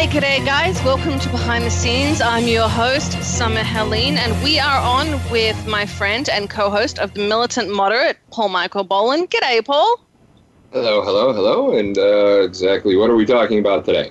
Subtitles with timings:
[0.00, 0.82] G'day, g'day, guys.
[0.82, 2.22] Welcome to Behind the Scenes.
[2.22, 6.98] I'm your host, Summer Helene, and we are on with my friend and co host
[6.98, 9.30] of The Militant Moderate, Paul Michael Boland.
[9.30, 10.00] G'day, Paul.
[10.72, 11.76] Hello, hello, hello.
[11.76, 14.10] And uh, exactly what are we talking about today?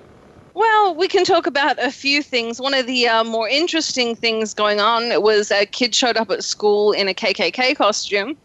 [0.54, 2.62] Well, we can talk about a few things.
[2.62, 6.44] One of the uh, more interesting things going on was a kid showed up at
[6.44, 8.38] school in a KKK costume,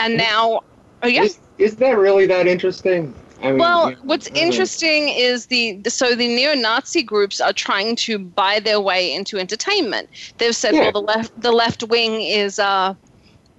[0.00, 0.62] and now,
[1.02, 3.14] oh yeah, Is, is that really that interesting?
[3.42, 8.18] I mean, Well, yeah, what's interesting is the so the neo-Nazi groups are trying to
[8.18, 10.08] buy their way into entertainment.
[10.38, 10.90] They've said, Yeah.
[10.90, 12.94] well, the left the left wing is, uh,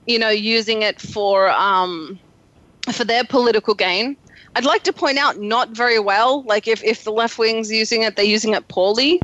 [0.05, 2.19] you know, using it for um,
[2.91, 4.17] for their political gain.
[4.55, 6.43] I'd like to point out, not very well.
[6.43, 9.21] Like if if the left wing's using it, they're using it poorly.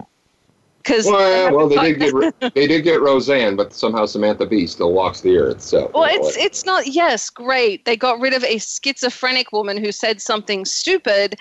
[0.83, 4.91] Because Well, well, they did get they did get Roseanne, but somehow Samantha Bee still
[4.91, 5.61] walks the earth.
[5.61, 6.45] So Well, you know it's what?
[6.45, 6.87] it's not.
[6.87, 7.85] Yes, great.
[7.85, 11.39] They got rid of a schizophrenic woman who said something stupid,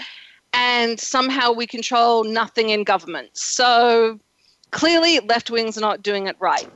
[0.53, 3.31] and somehow we control nothing in government.
[3.33, 4.21] So
[4.71, 6.69] clearly, left wings are not doing it right.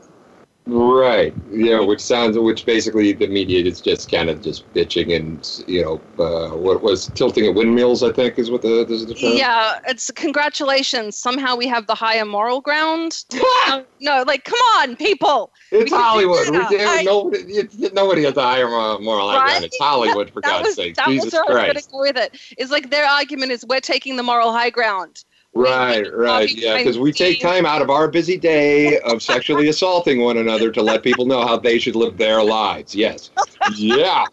[0.67, 1.33] Right.
[1.51, 5.83] Yeah, which sounds which basically the media is just kind of just bitching and you
[5.83, 8.03] know uh, what was tilting at windmills.
[8.03, 9.37] I think is what the this is the term.
[9.37, 11.17] Yeah, it's congratulations.
[11.19, 13.25] Somehow we have the higher moral ground.
[13.33, 15.53] no, no, like come on, people.
[15.71, 16.51] It's Hollywood.
[16.51, 16.59] We.
[16.59, 19.45] I- nobody, it's, nobody has a higher moral Right?
[19.47, 19.65] ground.
[19.65, 20.97] It's Hollywood, for that God's was sake.
[20.97, 22.17] that Jesus was where I was going Christ.
[22.17, 22.41] with it.
[22.59, 25.25] Is like their argument is we're taking the moral high ground.
[25.57, 30.21] Right, right, yeah, because we take time out of our busy day of sexually assaulting
[30.21, 32.95] one another to let people know how they should live their lives.
[32.95, 33.31] Yes,
[33.75, 34.27] yeah,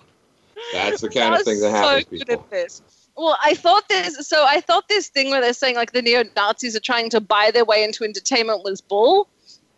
[0.74, 2.04] that's the kind of thing that happens.
[2.04, 2.34] So good people.
[2.44, 2.82] at this.
[3.16, 4.28] Well, I thought this.
[4.28, 7.22] So I thought this thing where they're saying like the neo Nazis are trying to
[7.22, 9.30] buy their way into entertainment was bull.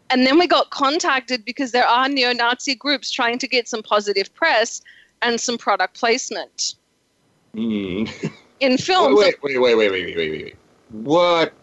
[0.09, 3.83] And then we got contacted because there are neo Nazi groups trying to get some
[3.83, 4.81] positive press
[5.21, 6.75] and some product placement
[7.53, 8.05] Hmm.
[8.61, 9.17] in films.
[9.19, 10.55] Wait, wait, wait, wait, wait, wait, wait, wait.
[11.03, 11.53] What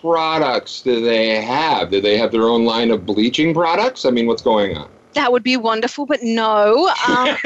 [0.00, 1.90] products do they have?
[1.90, 4.04] Do they have their own line of bleaching products?
[4.04, 4.90] I mean, what's going on?
[5.14, 6.88] That would be wonderful, but no.
[7.08, 7.36] Um,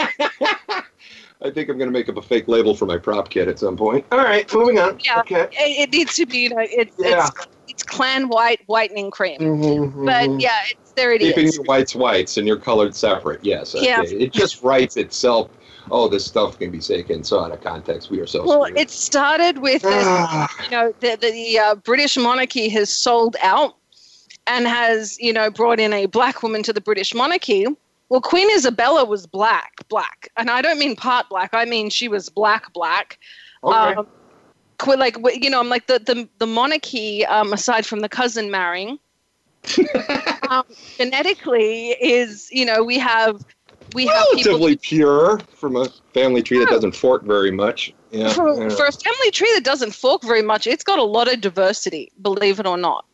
[1.43, 3.59] I think I'm going to make up a fake label for my prop kit at
[3.59, 4.05] some point.
[4.13, 4.99] All right, moving on.
[5.05, 5.21] Yeah.
[5.21, 5.49] Okay.
[5.53, 7.27] it, it needs to be, you know, it, Yeah.
[7.29, 9.41] it's it's Klan white whitening cream.
[9.41, 10.41] Mhm, But mhm.
[10.41, 11.57] yeah, it's, there it Keeping is.
[11.57, 13.41] your whites whites and your colored separate.
[13.43, 13.75] Yes.
[13.75, 13.87] Okay.
[13.87, 14.03] Yeah.
[14.03, 15.51] It just writes itself.
[15.91, 18.11] Oh, this stuff can be taken so out of context.
[18.11, 18.79] We are so Well, screwed.
[18.79, 23.75] it started with this Ah, you know the the uh, British monarchy has sold out
[24.47, 27.67] and has you know brought in a black woman to the British monarchy.
[28.09, 31.51] Well, Queen Isabella was black, black, and I don't mean part black.
[31.53, 33.19] I mean she was black, black.
[33.63, 33.95] okay.
[33.95, 34.07] Um,
[34.99, 37.25] like you know, I'm like the the the monarchy.
[37.27, 38.99] Um, aside from the cousin marrying,
[40.51, 40.65] um,
[40.97, 43.45] genetically is you know we have
[43.95, 47.95] we have Relatively pure from a family tree that doesn't fork very much.
[48.11, 48.33] Yeah.
[48.33, 48.69] for, yeah.
[48.69, 52.13] for a family tree that doesn't fork very much, it's got a lot of diversity,
[52.21, 53.07] believe it or not.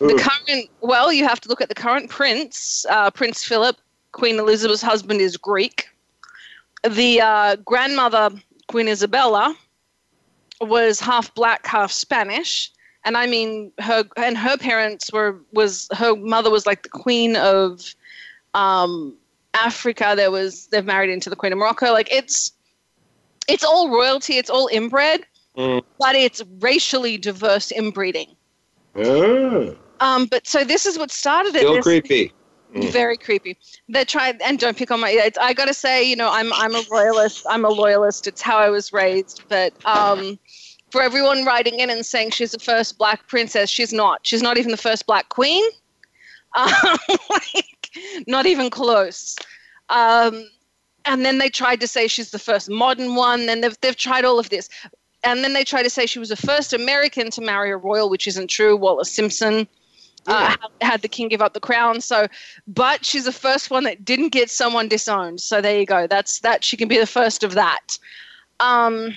[0.00, 3.76] The current, well, you have to look at the current prince, uh, Prince Philip.
[4.12, 5.88] Queen Elizabeth's husband is Greek.
[6.88, 8.30] The uh, grandmother,
[8.66, 9.56] Queen Isabella,
[10.60, 12.70] was half black, half Spanish,
[13.04, 17.36] and I mean her and her parents were was her mother was like the queen
[17.36, 17.94] of
[18.54, 19.16] um,
[19.66, 20.14] Africa.
[20.16, 21.92] There was they've married into the Queen of Morocco.
[21.92, 22.52] Like it's
[23.48, 24.38] it's all royalty.
[24.38, 25.20] It's all inbred,
[25.56, 25.82] Mm.
[25.98, 28.34] but it's racially diverse inbreeding.
[28.96, 31.60] Ah, Um, but so this is what started it.
[31.60, 32.32] still creepy.
[32.74, 32.90] Mm.
[32.90, 33.58] Very creepy.
[33.88, 35.10] They tried, and don't pick on my.
[35.10, 37.44] It's, I gotta say, you know, I'm I'm a royalist.
[37.50, 38.26] I'm a loyalist.
[38.26, 39.42] It's how I was raised.
[39.48, 40.38] But um,
[40.90, 44.20] for everyone writing in and saying she's the first black princess, she's not.
[44.26, 45.64] She's not even the first black queen.
[46.54, 46.68] Um,
[47.30, 47.88] like,
[48.26, 49.36] not even close.
[49.92, 50.48] Um,
[51.04, 53.46] and then they tried to say she's the first modern one.
[53.46, 54.68] Then they've they've tried all of this.
[55.24, 58.10] And then they tried to say she was the first American to marry a royal,
[58.10, 58.76] which isn't true.
[58.76, 59.68] Wallis Simpson
[60.26, 62.00] uh, had the king give up the crown.
[62.00, 62.26] So,
[62.66, 65.40] but she's the first one that didn't get someone disowned.
[65.40, 66.08] So there you go.
[66.08, 66.64] That's that.
[66.64, 67.98] She can be the first of that.
[68.58, 69.14] Um,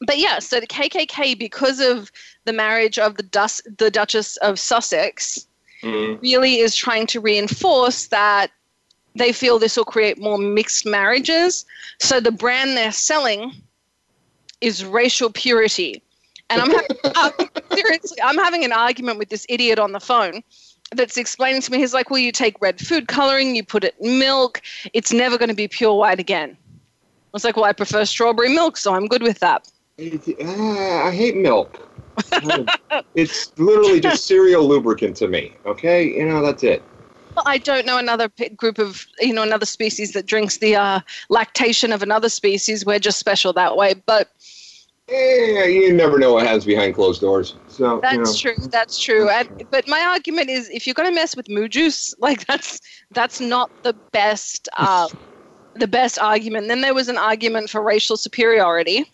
[0.00, 2.10] but yeah, so the KKK, because of
[2.44, 5.46] the marriage of the, Dus- the Duchess of Sussex,
[5.82, 6.20] Mm.
[6.20, 8.50] really is trying to reinforce that
[9.14, 11.64] they feel this will create more mixed marriages.
[11.98, 13.52] So the brand they're selling
[14.60, 16.02] is racial purity.
[16.48, 17.30] And I'm having, uh,
[17.74, 20.42] seriously, I'm having an argument with this idiot on the phone
[20.94, 21.78] that's explaining to me.
[21.78, 24.60] He's like, "Well, you take red food coloring, you put it in milk.
[24.92, 28.52] It's never going to be pure white again." I was like, "Well, I prefer strawberry
[28.52, 31.86] milk, so I'm good with that." Uh, I hate milk.
[33.14, 35.54] it's literally just cereal lubricant to me.
[35.64, 36.82] Okay, you know that's it.
[37.46, 41.92] I don't know another group of you know another species that drinks the uh, lactation
[41.92, 42.84] of another species.
[42.84, 44.28] We're just special that way, but.
[45.08, 47.54] yeah, you never know what happens behind closed doors.
[47.68, 48.54] So That's you know.
[48.54, 48.66] true.
[48.70, 49.28] That's true.
[49.28, 52.80] And, but my argument is, if you're going to mess with moo juice, like that's
[53.10, 55.08] that's not the best uh,
[55.74, 56.68] the best argument.
[56.68, 59.04] Then there was an argument for racial superiority.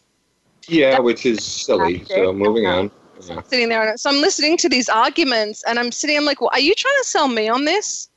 [0.68, 2.04] Yeah, which is silly.
[2.06, 2.90] So moving on.
[3.20, 6.16] Sitting there, and so I'm listening to these arguments, and I'm sitting.
[6.16, 8.08] I'm like, well, are you trying to sell me on this?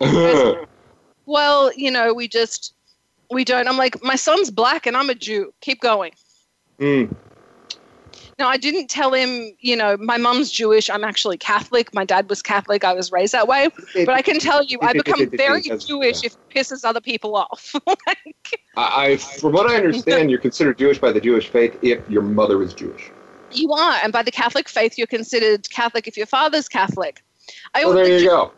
[1.26, 2.74] Well, you know, we just
[3.30, 3.68] we don't.
[3.68, 5.52] I'm like, my son's black, and I'm a Jew.
[5.60, 6.12] Keep going.
[6.78, 7.14] Mm.
[8.38, 10.90] Now, I didn't tell him, you know, my mom's Jewish.
[10.90, 11.94] I'm actually Catholic.
[11.94, 12.82] My dad was Catholic.
[12.82, 13.68] I was raised that way.
[13.94, 17.74] But I can tell you, I become very Jewish if it pisses other people off.
[17.86, 22.08] like, I, I, from what I understand, you're considered Jewish by the Jewish faith if
[22.10, 23.10] your mother is Jewish.
[23.56, 23.98] You are.
[24.02, 27.22] And by the Catholic faith, you're considered Catholic if your father's Catholic.
[27.74, 28.52] I Well, there you go.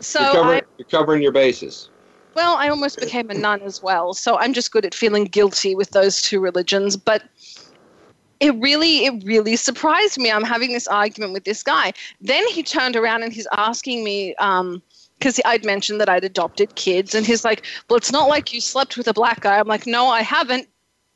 [0.00, 1.90] So you're, covering, I, you're covering your bases.
[2.34, 4.14] well, I almost became a nun as well.
[4.14, 6.96] So I'm just good at feeling guilty with those two religions.
[6.96, 7.24] But
[8.40, 10.30] it really, it really surprised me.
[10.30, 11.92] I'm having this argument with this guy.
[12.20, 14.82] Then he turned around and he's asking me, um,
[15.18, 18.60] because I'd mentioned that I'd adopted kids, and he's like, "Well, it's not like you
[18.60, 20.68] slept with a black guy." I'm like, "No, I haven't,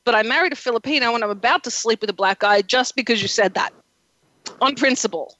[0.04, 2.96] but I married a Filipino, and I'm about to sleep with a black guy just
[2.96, 3.72] because you said that,
[4.60, 5.36] on principle."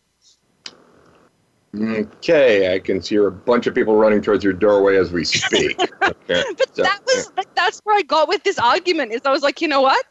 [1.74, 5.78] Okay, I can see a bunch of people running towards your doorway as we speak.
[6.02, 6.42] Okay.
[6.56, 9.12] But so, that was like, that's where I got with this argument.
[9.12, 10.04] Is I was like, you know what?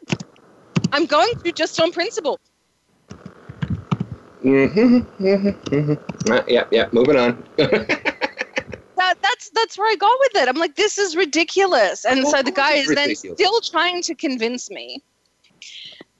[0.92, 2.38] I'm going to just on principle.
[4.42, 6.32] Mm-hmm, Mm-hmm.
[6.32, 6.88] Uh, yeah, yeah.
[6.92, 7.44] Moving on.
[9.62, 10.48] That that's where I got with it.
[10.48, 12.04] I'm like, this is ridiculous.
[12.04, 15.00] And so the guy is then still trying to convince me.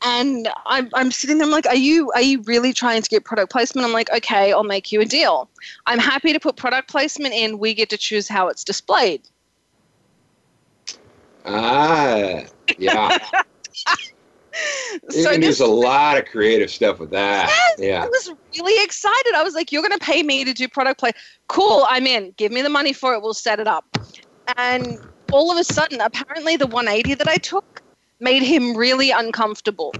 [0.04, 1.46] And I'm I'm sitting there.
[1.46, 3.84] I'm like, are you are you really trying to get product placement?
[3.84, 5.48] I'm like, okay, I'll make you a deal.
[5.86, 7.58] I'm happy to put product placement in.
[7.58, 9.22] We get to choose how it's displayed.
[11.44, 12.44] ah,
[12.78, 13.18] yeah.
[15.10, 17.50] You so can this use a lot of creative stuff with that.
[17.78, 18.04] Yeah.
[18.04, 19.34] I was really excited.
[19.34, 21.12] I was like, "You're going to pay me to do product play?
[21.48, 22.34] Cool, I'm in.
[22.36, 23.22] Give me the money for it.
[23.22, 23.84] We'll set it up."
[24.56, 24.98] And
[25.32, 27.82] all of a sudden, apparently, the 180 that I took
[28.20, 29.94] made him really uncomfortable.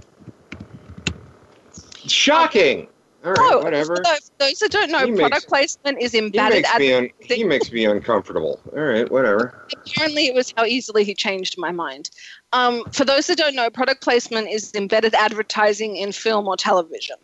[2.05, 2.87] Shocking.
[3.25, 3.95] All right, No, whatever.
[4.37, 6.57] Those, that don't know, He makes- product placement is He embedded.
[6.63, 8.59] makes Ad- me un- he makes me uncomfortable.
[8.75, 9.65] All right, whatever.
[9.85, 12.09] apparently, it was how easily he changed my mind.
[12.51, 17.15] Um, for those that don't know, product placement is embedded advertising in film or television.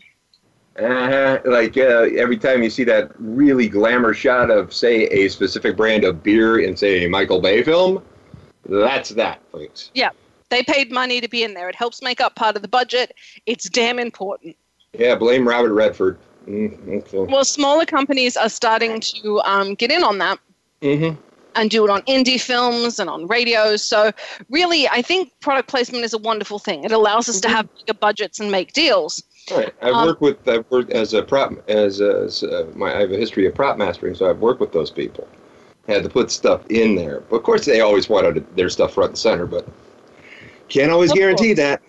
[0.78, 1.40] Uh-huh.
[1.46, 6.06] Like uh, every time you see that really glamour shot of, say, a specific brand
[6.06, 8.02] of beer in, say, a Michael Bay film,
[8.66, 9.92] that's that, folks.
[9.94, 10.12] Yeah,
[10.50, 11.68] they paid money to be in there.
[11.68, 13.13] It helps make up part of the budget.
[13.45, 14.56] It's damn important.
[14.94, 16.18] Yeah, blame Robert Redford.
[16.48, 17.32] Mm, okay.
[17.32, 20.40] Well, smaller companies are starting to um, get in on that
[20.82, 21.22] Mm-hmm.
[21.56, 23.84] and do it on indie films and on radios.
[23.84, 24.12] So,
[24.50, 26.86] really, I think product placement is a wonderful thing.
[26.86, 29.22] It allows us to have bigger budgets and make deals.
[29.52, 29.74] Right.
[29.81, 33.00] I've Um, worked with I've worked as a prop as, a, as uh my I
[33.02, 35.28] have a history of prop mastering, so I've worked with those people.
[35.88, 39.10] Had to put stuff in there, but of course they always wanted their stuff front
[39.12, 39.68] and center, but
[40.69, 41.58] can't always guarantee course.
[41.58, 41.81] that.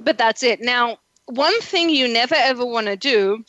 [0.00, 0.60] But that's it.
[0.60, 3.44] Now, one thing you never ever want to do.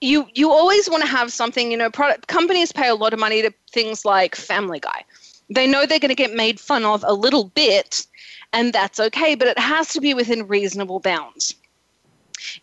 [0.00, 3.18] You, you always want to have something, you know, product companies pay a lot of
[3.18, 5.04] money to things like Family Guy.
[5.48, 8.06] They know they're going to get made fun of a little bit,
[8.52, 11.54] and that's okay, but it has to be within reasonable bounds.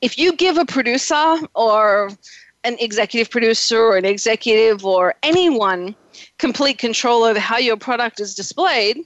[0.02, 2.12] If you give a producer or
[2.64, 5.96] an executive producer or an executive or anyone
[6.38, 9.00] complete control over how your product is displayed,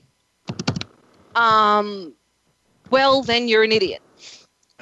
[1.35, 2.13] um,
[2.91, 4.01] well, then you're an idiot.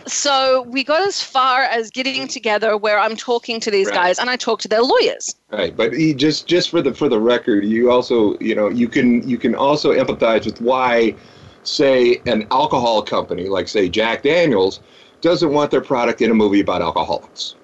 [0.07, 3.95] So we got as far as getting together where I'm talking to these Right.
[3.95, 5.35] guys and I talk to their lawyers.
[5.51, 8.87] Right, but he just just for the for the record, you also you know you
[8.87, 11.15] can you can also empathize with why,
[11.63, 14.79] say, an alcohol company like say Jack Daniels
[15.21, 17.55] doesn't want their product in a movie about alcoholics.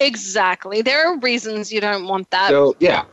[0.00, 0.82] Exactly.
[0.82, 2.48] There are reasons you don't want that.
[2.50, 3.04] So yeah,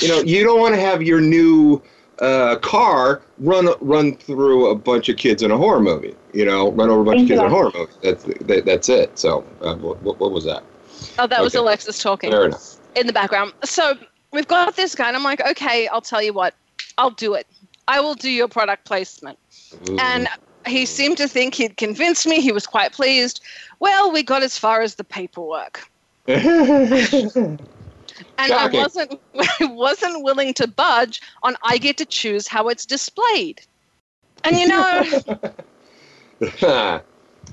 [0.00, 1.82] you know you don't want to have your new
[2.20, 6.14] uh, car run run through a bunch of kids in a horror movie.
[6.32, 7.92] You know, run over a bunch of kids in a horror movie.
[8.02, 9.18] That's that, that's it.
[9.18, 10.62] So uh, what, what was that?
[11.18, 11.54] oh, that was.
[11.54, 12.76] Alexis talking Fair enough.
[12.96, 13.52] in the background.
[13.64, 13.94] So
[14.32, 15.08] we've got this guy.
[15.08, 16.54] And I'm like, okay, I'll tell you what,
[16.96, 17.46] I'll do it.
[17.86, 19.38] I will do your product placement.
[19.88, 19.98] Ooh.
[19.98, 20.28] And
[20.66, 22.40] he seemed to think he'd convinced me.
[22.40, 23.40] He was quite pleased.
[23.80, 25.88] Well, we got as far as the paperwork.
[28.38, 29.20] And I wasn't
[29.60, 33.60] I wasn't willing to budge on I get to choose how it's displayed.
[34.44, 35.04] And you know,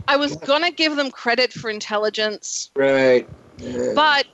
[0.07, 3.27] I was gonna give them credit for intelligence, right.
[3.95, 4.27] but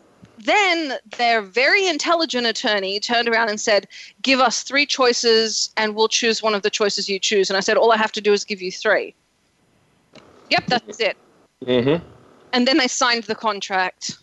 [0.43, 3.87] then their very intelligent attorney turned around and said,
[4.21, 7.49] Give us three choices and we'll choose one of the choices you choose.
[7.49, 9.13] And I said, All I have to do is give you three.
[10.49, 11.17] Yep, that's it.
[11.65, 12.05] Mm-hmm.
[12.53, 14.17] And then they signed the contract.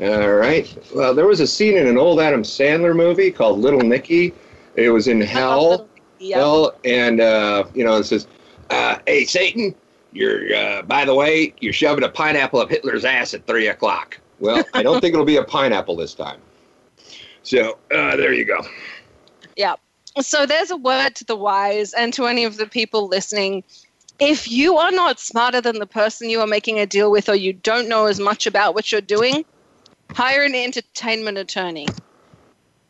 [0.00, 0.72] All right.
[0.94, 4.32] Well, there was a scene in an old Adam Sandler movie called Little Nicky.
[4.76, 5.88] It was in hell.
[6.20, 6.38] Yeah.
[6.38, 8.26] Hell, and uh, you know, it says,
[8.70, 9.74] uh, "Hey, Satan,
[10.12, 14.18] you're uh, by the way, you're shoving a pineapple up Hitler's ass at three o'clock."
[14.40, 16.40] Well, I don't think it'll be a pineapple this time.
[17.42, 18.60] So uh, there you go.
[19.56, 19.74] Yeah.
[20.20, 23.64] So there's a word to the wise and to any of the people listening.
[24.18, 27.36] If you are not smarter than the person you are making a deal with, or
[27.36, 29.44] you don't know as much about what you're doing,
[30.14, 31.88] hire an entertainment attorney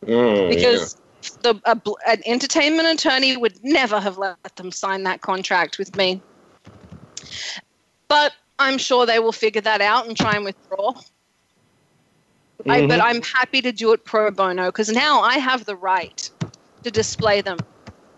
[0.04, 0.96] Mm, because
[1.42, 6.20] the a, an entertainment attorney would never have let them sign that contract with me.
[8.08, 10.94] But I'm sure they will figure that out and try and withdraw.
[12.64, 12.72] yeah.
[12.72, 13.00] I, but.
[13.00, 16.30] I'm happy to do it pro bono because now I have the right
[16.84, 17.58] to display them.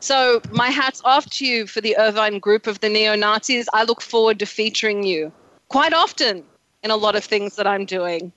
[0.01, 3.69] So my hat's off to you for the Irvine group of the neo Nazis.
[3.73, 5.33] I look forward to featuring you
[5.69, 6.45] quite often
[6.83, 8.33] in a lot of things that I'm doing.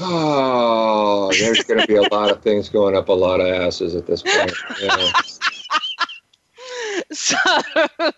[0.00, 3.94] Oh, there's going to be a lot of things going up a lot of asses
[3.94, 4.52] at this point.
[4.82, 5.12] Yeah.
[7.12, 8.12] So I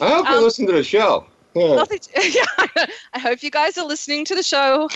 [0.00, 1.26] hope you Um, listen to the show.
[1.54, 1.76] Yeah.
[1.76, 2.00] nothing.
[2.32, 2.44] yeah,
[3.12, 4.88] I hope you guys are listening to the show.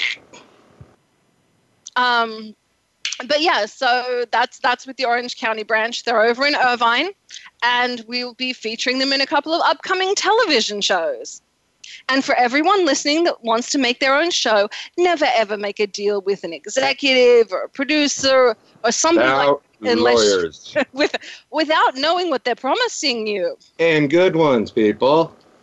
[1.96, 2.54] Um,
[3.26, 6.02] but yeah, so that's that's with the Orange County branch.
[6.04, 7.10] They're over in Irvine,
[7.62, 11.40] and we'll be featuring them in a couple of upcoming television shows.
[12.08, 15.86] And for everyone listening that wants to make their own show, never ever make a
[15.86, 21.14] deal with an executive or a producer or somebody like lawyers with
[21.50, 23.56] without knowing what they're promising you.
[23.78, 25.34] and good ones, people.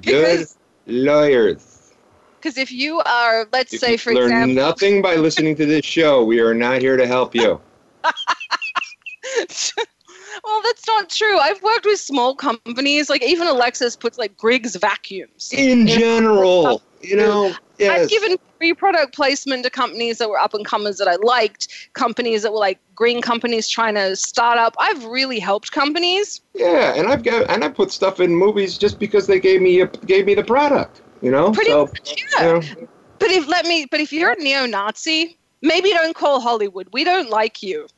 [0.00, 1.92] Because lawyers.
[2.40, 5.84] because if you are, let's If say for learn example, nothing by listening to this
[5.84, 7.60] show, we are not here to help you.
[10.44, 11.38] well, that's not true.
[11.38, 15.52] I've worked with small companies, like even Alexis puts like Griggs vacuums.
[15.52, 18.02] In general, you know, yes.
[18.02, 21.90] I've given free product placement to companies that were up and comers that I liked,
[21.92, 24.74] companies that were like green companies trying to start up.
[24.78, 26.40] I've really helped companies.
[26.54, 29.80] yeah, and I've got and I put stuff in movies just because they gave me
[29.80, 31.02] a, gave me the product.
[31.20, 32.44] You know, Pretty so much, you yeah.
[32.44, 36.88] know, But if let me, but if you're a neo-Nazi, maybe don't call Hollywood.
[36.92, 37.88] We don't like you.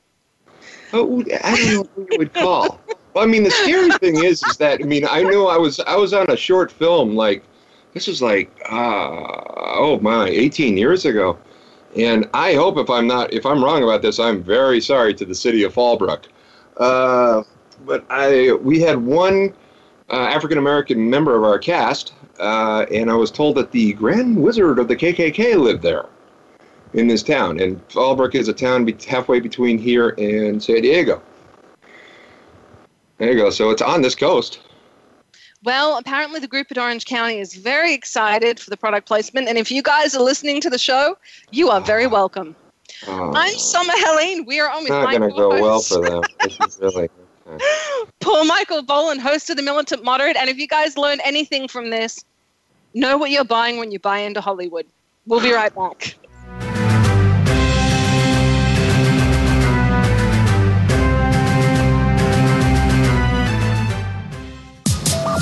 [0.93, 2.81] Oh, I don't know who you would call.
[3.15, 5.81] Well, I mean, the scary thing is, is that I mean, I know I was
[5.81, 7.43] I was on a short film like
[7.93, 9.17] this was like uh,
[9.77, 11.39] oh my, 18 years ago,
[11.97, 15.25] and I hope if I'm not if I'm wrong about this, I'm very sorry to
[15.25, 16.25] the city of Fallbrook.
[16.77, 17.43] Uh,
[17.85, 19.55] but I we had one
[20.11, 24.41] uh, African American member of our cast, uh, and I was told that the Grand
[24.41, 26.07] Wizard of the KKK lived there
[26.93, 27.61] in this town.
[27.61, 31.23] And Fallbrook is a town be- halfway between here and San Diego.
[33.19, 33.51] There you go.
[33.51, 34.61] So it's on this coast.
[35.63, 39.59] Well, apparently the group at Orange County is very excited for the product placement, and
[39.59, 41.19] if you guys are listening to the show,
[41.51, 42.09] you are very ah.
[42.09, 42.57] welcome.
[43.07, 44.47] Oh, I'm Summer Helene.
[44.47, 46.23] We are on with not going to go well for them.
[46.43, 47.11] This is really.
[47.47, 47.65] okay.
[48.21, 50.37] Paul Michael Boland, host of the Militant Moderate.
[50.37, 52.25] And if you guys learn anything from this,
[52.95, 54.87] know what you're buying when you buy into Hollywood.
[55.27, 56.17] We'll be right back.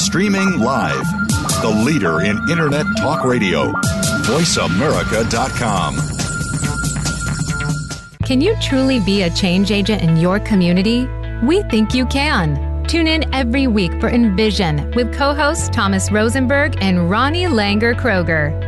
[0.08, 1.04] Streaming live.
[1.60, 3.72] The leader in Internet talk radio.
[4.22, 5.96] VoiceAmerica.com.
[8.24, 11.06] Can you truly be a change agent in your community?
[11.44, 12.84] We think you can.
[12.86, 18.67] Tune in every week for Envision with co hosts Thomas Rosenberg and Ronnie Langer Kroger.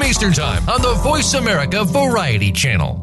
[0.00, 3.02] Eastern Time on the Voice America Variety Channel.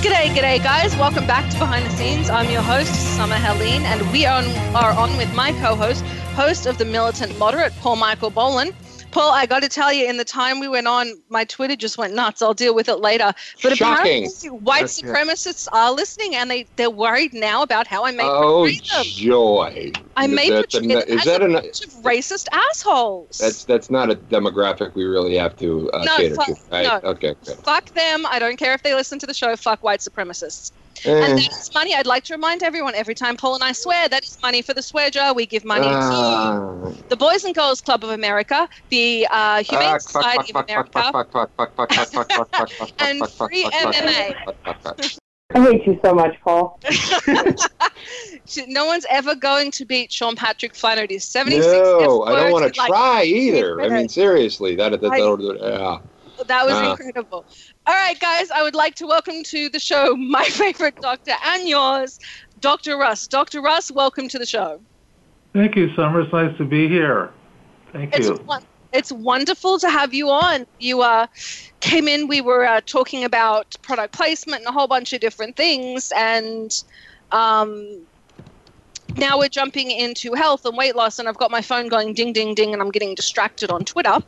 [0.00, 0.96] G'day, g'day, guys.
[0.96, 2.30] Welcome back to Behind the Scenes.
[2.30, 6.04] I'm your host, Summer Helene, and we are on, are on with my co host,
[6.36, 8.74] host of The Militant Moderate, Paul Michael Boland.
[9.18, 11.98] Paul, I got to tell you, in the time we went on, my Twitter just
[11.98, 12.40] went nuts.
[12.40, 13.32] I'll deal with it later.
[13.64, 14.26] But Shocking.
[14.26, 18.68] apparently, white supremacists are listening, and they they're worried now about how I made Oh
[18.68, 18.78] them.
[19.02, 19.90] joy!
[20.16, 21.54] I made That's portray a- them is that an?
[21.54, 23.38] bunch of racist assholes.
[23.38, 27.02] That's that's not a demographic we really have to uh, No, cater fuck- to, right?
[27.02, 27.10] no.
[27.10, 27.56] Okay, good.
[27.64, 28.24] Fuck them.
[28.26, 29.56] I don't care if they listen to the show.
[29.56, 30.70] Fuck white supremacists.
[31.04, 31.94] Eh, And that is money.
[31.94, 34.74] I'd like to remind everyone every time Paul and I swear, that is money for
[34.74, 35.34] the swear jar.
[35.34, 39.94] We give money to ah, the Boys and Girls Club of America, the uh, Humane
[39.94, 41.12] ah, Society of America,
[42.98, 44.34] and free MMA.
[45.54, 46.78] I hate you so much, Paul.
[48.66, 52.72] no one's ever going to beat Sean Patrick Flanery's 76 No, I don't want in,
[52.72, 53.80] to like, try either.
[53.80, 54.14] I mean, minutes.
[54.14, 55.98] seriously, that that, that, I- yeah.
[56.48, 56.90] That was Ah.
[56.92, 57.46] incredible.
[57.86, 61.68] All right, guys, I would like to welcome to the show my favorite doctor and
[61.68, 62.18] yours,
[62.58, 62.96] Dr.
[62.96, 63.26] Russ.
[63.28, 63.60] Dr.
[63.60, 64.80] Russ, welcome to the show.
[65.52, 66.20] Thank you, Summer.
[66.22, 67.30] It's nice to be here.
[67.92, 68.34] Thank It's you.
[68.46, 70.66] won- it's wonderful to have you on.
[70.78, 71.26] You uh,
[71.80, 72.26] came in.
[72.26, 76.70] We were uh, talking about product placement and a whole bunch of different things, and
[77.32, 78.06] um,
[79.16, 81.18] now we're jumping into health and weight loss.
[81.18, 84.18] And I've got my phone going ding, ding, ding, and I'm getting distracted on Twitter.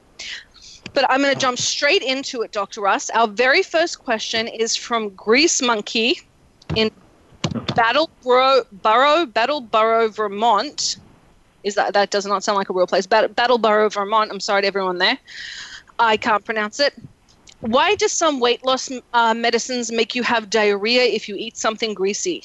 [0.93, 2.81] But I'm going to jump straight into it, Dr.
[2.81, 3.11] Russ.
[3.11, 6.21] Our very first question is from Grease Monkey
[6.75, 6.91] in
[7.45, 10.97] Battleboro, Battleboro, Vermont.
[11.63, 13.07] Is that that does not sound like a real place?
[13.07, 14.31] Bat- Battleboro, Vermont.
[14.31, 15.19] I'm sorry to everyone there.
[15.99, 16.95] I can't pronounce it.
[17.61, 21.93] Why do some weight loss uh, medicines make you have diarrhea if you eat something
[21.93, 22.45] greasy?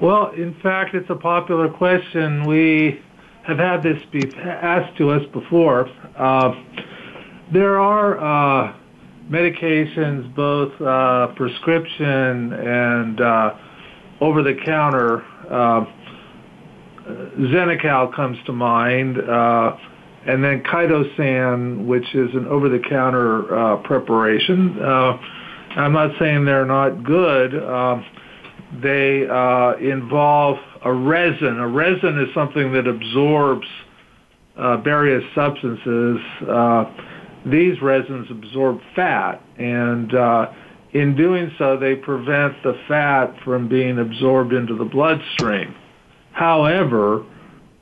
[0.00, 2.44] Well, in fact, it's a popular question.
[2.44, 3.00] We
[3.44, 5.88] have had this be asked to us before.
[6.16, 6.54] Uh,
[7.52, 8.74] there are uh,
[9.30, 13.54] medications, both uh, prescription and uh,
[14.20, 15.22] over-the-counter.
[17.38, 24.80] Xenical comes to mind, and then Chitosan, which is an over-the-counter preparation.
[24.82, 27.62] I'm not saying they're not good.
[27.62, 28.04] Um,
[28.82, 29.22] they
[29.80, 31.58] involve a resin.
[31.58, 33.66] A resin is something that absorbs
[34.82, 36.18] various substances.
[37.46, 40.52] These resins absorb fat, and uh,
[40.92, 45.74] in doing so, they prevent the fat from being absorbed into the bloodstream.
[46.32, 47.24] However,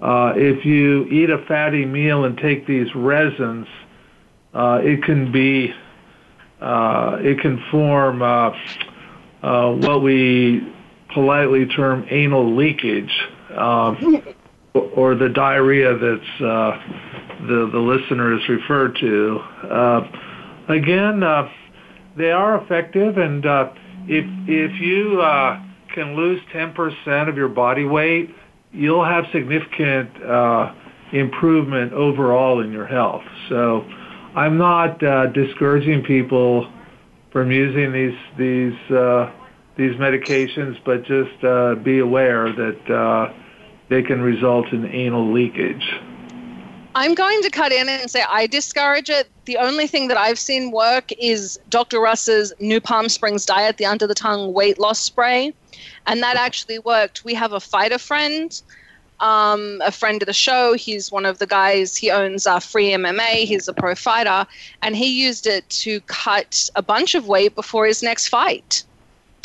[0.01, 3.66] uh, if you eat a fatty meal and take these resins,
[4.53, 5.72] uh, it can be
[6.61, 8.51] uh, it can form uh,
[9.42, 10.66] uh, what we
[11.12, 13.12] politely term anal leakage,
[13.57, 14.22] um,
[14.75, 16.79] or the diarrhea that's uh,
[17.47, 19.39] the the listener is referred to.
[19.71, 20.09] Uh,
[20.69, 21.49] again, uh,
[22.17, 23.45] they are effective, and
[24.09, 25.21] if if you
[25.95, 28.35] can lose 10% of your body weight,
[28.73, 30.11] you'll have significant
[31.13, 33.23] improvement overall in your health.
[33.51, 33.85] So,
[34.35, 36.71] I'm not uh, discouraging people
[37.33, 39.31] from using these these uh,
[39.77, 43.33] these medications, but just uh, be aware that
[43.93, 46.01] they can result in anal leakage.
[46.95, 49.29] I'm going to cut in and say I discourage it.
[49.45, 52.01] The only thing that I've seen work is Dr.
[52.01, 55.53] Russ's New Palm Springs diet, the under the tongue weight loss spray,
[56.07, 57.25] and that actually worked.
[57.25, 58.61] We have a fighter friend,
[59.21, 60.73] um, a friend of the show.
[60.73, 61.95] He's one of the guys.
[61.95, 63.45] He owns uh, Free MMA.
[63.45, 64.47] He's a pro fighter,
[64.81, 68.85] and he used it to cut a bunch of weight before his next fight.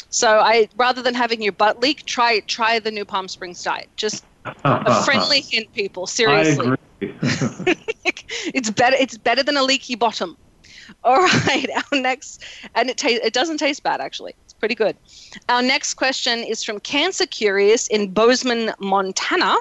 [0.09, 3.89] So I, rather than having your butt leak, try try the New Palm Springs diet.
[3.97, 4.23] Just
[4.63, 6.07] a friendly hint, people.
[6.07, 6.75] Seriously.
[7.01, 8.95] it's better.
[8.99, 10.37] It's better than a leaky bottom.
[11.03, 11.67] All right.
[11.91, 12.43] Our next,
[12.75, 13.25] and it tastes.
[13.25, 14.35] It doesn't taste bad actually.
[14.45, 14.95] It's pretty good.
[15.49, 19.55] Our next question is from Cancer Curious in Bozeman, Montana.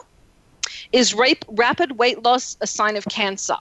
[0.93, 3.57] Is rape rapid weight loss a sign of cancer?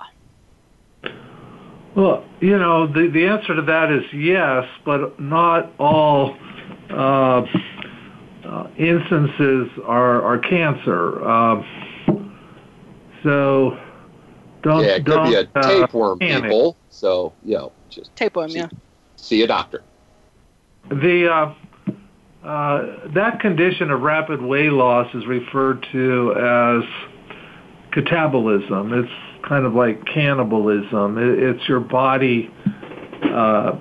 [1.95, 6.35] Well, you know, the the answer to that is yes, but not all
[6.89, 7.45] uh, uh,
[8.77, 11.23] instances are are cancer.
[11.27, 11.63] Uh,
[13.23, 13.77] so
[14.61, 16.43] don't yeah, it could don't, be a uh, tapeworm, panic.
[16.43, 16.77] people.
[16.89, 18.69] So you know, just Tapeworm, see, yeah.
[19.15, 19.83] see a doctor.
[20.89, 26.83] The uh, uh, that condition of rapid weight loss is referred to as
[27.93, 29.03] catabolism.
[29.03, 31.17] It's kind of like cannibalism.
[31.17, 32.51] It, it's your body
[33.23, 33.77] uh,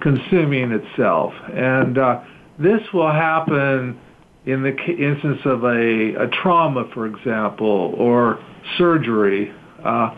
[0.00, 2.20] consuming itself, and uh,
[2.58, 3.98] this will happen
[4.46, 8.38] in the instance of a, a trauma, for example, or
[8.78, 9.52] surgery.
[9.84, 10.10] Uh,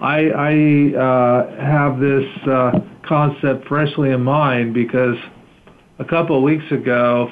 [0.00, 5.16] I, I uh, have this uh, concept freshly in mind because
[5.98, 7.30] a couple of weeks ago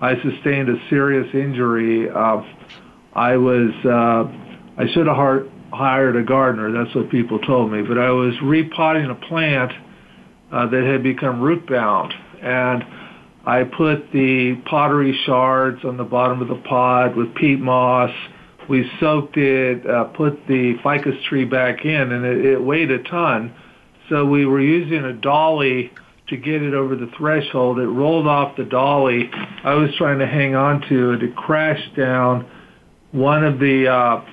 [0.00, 2.10] I sustained a serious injury.
[2.10, 6.72] I was uh, I should have hired, hired a gardener.
[6.72, 7.82] That's what people told me.
[7.82, 9.72] But I was repotting a plant
[10.52, 12.84] uh, that had become root bound, and
[13.46, 18.10] I put the pottery shards on the bottom of the pot with peat moss.
[18.68, 23.02] We soaked it, uh, put the ficus tree back in, and it, it weighed a
[23.04, 23.54] ton.
[24.08, 25.92] So we were using a dolly
[26.28, 27.78] to get it over the threshold.
[27.78, 29.30] It rolled off the dolly.
[29.64, 31.22] I was trying to hang on to it.
[31.22, 32.46] It crashed down.
[33.12, 34.24] One of the uh,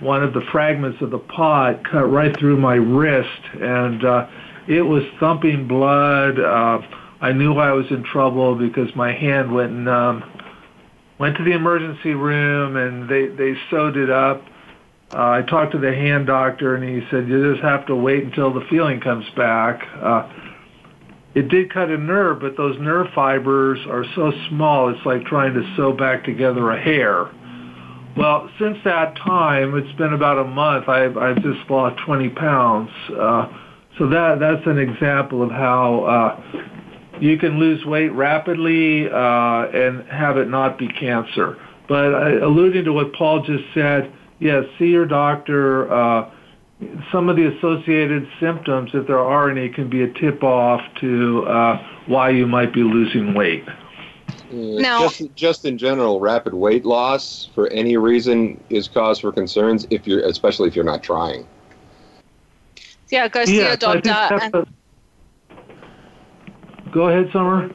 [0.00, 4.26] one of the fragments of the pot cut right through my wrist, and uh,
[4.68, 6.38] it was thumping blood.
[6.38, 6.80] Uh,
[7.22, 10.24] I knew I was in trouble because my hand went numb.
[11.18, 14.42] Went to the emergency room and they they sewed it up.
[15.14, 18.24] Uh, I talked to the hand doctor and he said you just have to wait
[18.24, 19.86] until the feeling comes back.
[20.00, 20.28] Uh,
[21.34, 25.54] it did cut a nerve, but those nerve fibers are so small it's like trying
[25.54, 27.30] to sew back together a hair.
[28.16, 30.88] Well, since that time, it's been about a month.
[30.88, 32.90] I've I've just lost 20 pounds.
[33.08, 33.46] Uh,
[33.96, 36.81] so that that's an example of how uh,
[37.22, 39.14] you can lose weight rapidly uh,
[39.68, 41.56] and have it not be cancer.
[41.86, 45.92] But uh, alluding to what Paul just said, yes, see your doctor.
[45.92, 46.28] Uh,
[47.12, 51.44] some of the associated symptoms, if there are any, can be a tip off to
[51.46, 53.64] uh, why you might be losing weight.
[54.50, 59.86] Now- just just in general, rapid weight loss for any reason is cause for concerns
[59.90, 61.46] if you're, especially if you're not trying.
[63.10, 64.38] Yeah, go see Yes, your doctor.
[64.42, 64.66] And, a-
[66.92, 67.70] Go ahead, Summer.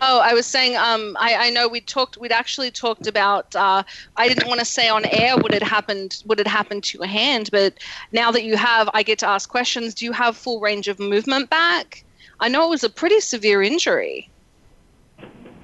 [0.00, 2.16] oh, I was saying, um, I, I know we talked.
[2.16, 3.54] We'd actually talked about.
[3.56, 3.82] Uh,
[4.16, 6.22] I didn't want to say on air what had happened.
[6.26, 7.74] What had happened to your hand, but
[8.12, 9.94] now that you have, I get to ask questions.
[9.94, 12.04] Do you have full range of movement back?
[12.38, 14.30] I know it was a pretty severe injury.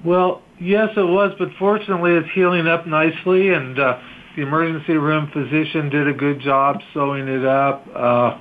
[0.03, 3.99] Well, yes, it was, but fortunately, it's healing up nicely, and uh,
[4.35, 7.85] the emergency room physician did a good job sewing it up.
[7.93, 8.37] Uh,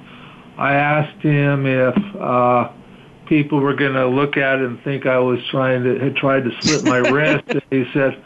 [0.57, 2.71] I asked him if uh,
[3.29, 6.45] people were going to look at it and think I was trying to had tried
[6.45, 8.23] to slit my wrist, and he said,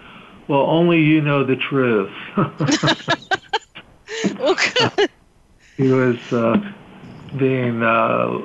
[0.49, 2.11] "Well, only you know the truth."
[4.23, 5.11] Good.
[5.77, 6.57] he was uh,
[7.39, 8.39] being uh,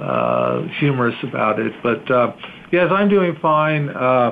[0.00, 1.72] uh, humorous about it.
[1.82, 2.32] But uh,
[2.72, 4.30] yes, I'm doing fine, uh,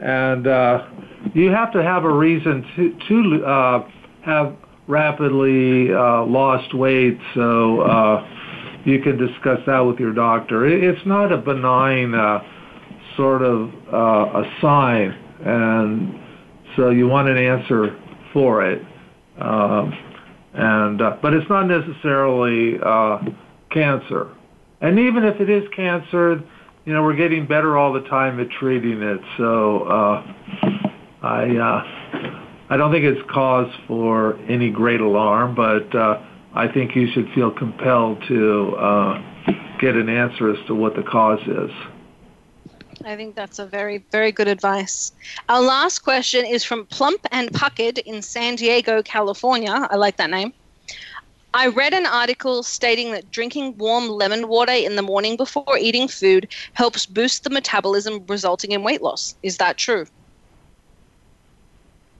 [0.00, 0.86] and uh,
[1.34, 3.88] you have to have a reason to to uh,
[4.22, 8.26] have rapidly uh, lost weight, so uh,
[8.84, 10.66] you can discuss that with your doctor.
[10.66, 12.42] It's not a benign uh,
[13.16, 15.10] sort of uh, a sign,
[15.44, 16.20] and
[16.76, 17.98] so you want an answer
[18.32, 18.82] for it.
[19.38, 19.92] Um,
[20.54, 23.18] and uh, but it's not necessarily uh,
[23.70, 24.28] cancer.
[24.80, 26.42] And even if it is cancer,
[26.84, 29.20] you know we're getting better all the time at treating it.
[29.38, 30.34] So uh,
[31.22, 36.22] I uh, I don't think it's cause for any great alarm, but uh,
[36.54, 39.22] I think you should feel compelled to uh,
[39.80, 41.70] get an answer as to what the cause is.
[43.04, 45.12] I think that's a very, very good advice.
[45.48, 49.88] Our last question is from Plump and Pucked in San Diego, California.
[49.90, 50.52] I like that name.
[51.52, 56.08] I read an article stating that drinking warm lemon water in the morning before eating
[56.08, 59.34] food helps boost the metabolism, resulting in weight loss.
[59.42, 60.06] Is that true?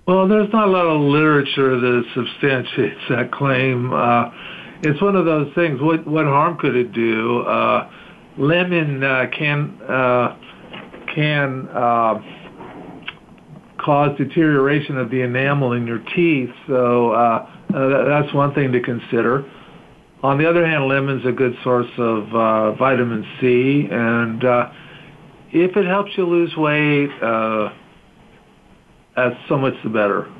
[0.07, 3.91] Well, there's not a lot of literature that substantiates that claim.
[3.91, 4.31] Uh,
[4.83, 5.81] it's one of those things.
[5.81, 7.41] What what harm could it do?
[7.41, 7.91] Uh,
[8.37, 10.37] lemon uh, can uh,
[11.15, 12.21] can uh,
[13.79, 16.51] cause deterioration of the enamel in your teeth.
[16.67, 19.51] So uh, that's one thing to consider.
[20.23, 24.43] On the other hand, lemon's a good source of vitamin C, and
[25.51, 27.11] if it helps you lose weight,
[29.17, 30.33] that's so much the better.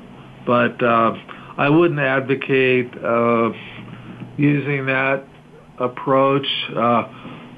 [0.45, 1.15] But uh,
[1.57, 3.51] I wouldn't advocate uh,
[4.37, 5.23] using that
[5.79, 6.47] approach.
[6.69, 7.07] Uh,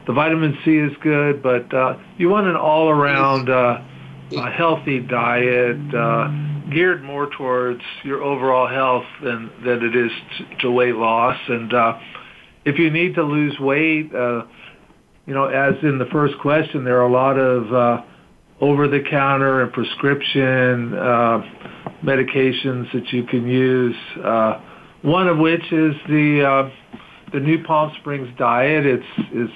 [0.06, 3.82] the vitamin C is good, but uh, you want an all-around uh,
[4.52, 6.30] healthy diet uh,
[6.72, 11.38] geared more towards your overall health than than it is to, to weight loss.
[11.48, 12.00] And uh,
[12.66, 14.44] if you need to lose weight, uh,
[15.26, 18.02] you know, as in the first question, there are a lot of uh,
[18.60, 21.42] over-the-counter and prescription uh,
[22.04, 23.96] medications that you can use.
[24.24, 24.62] Uh,
[25.04, 26.70] one of which is the uh,
[27.34, 28.86] the new Palm Springs diet.
[28.86, 29.54] It's it's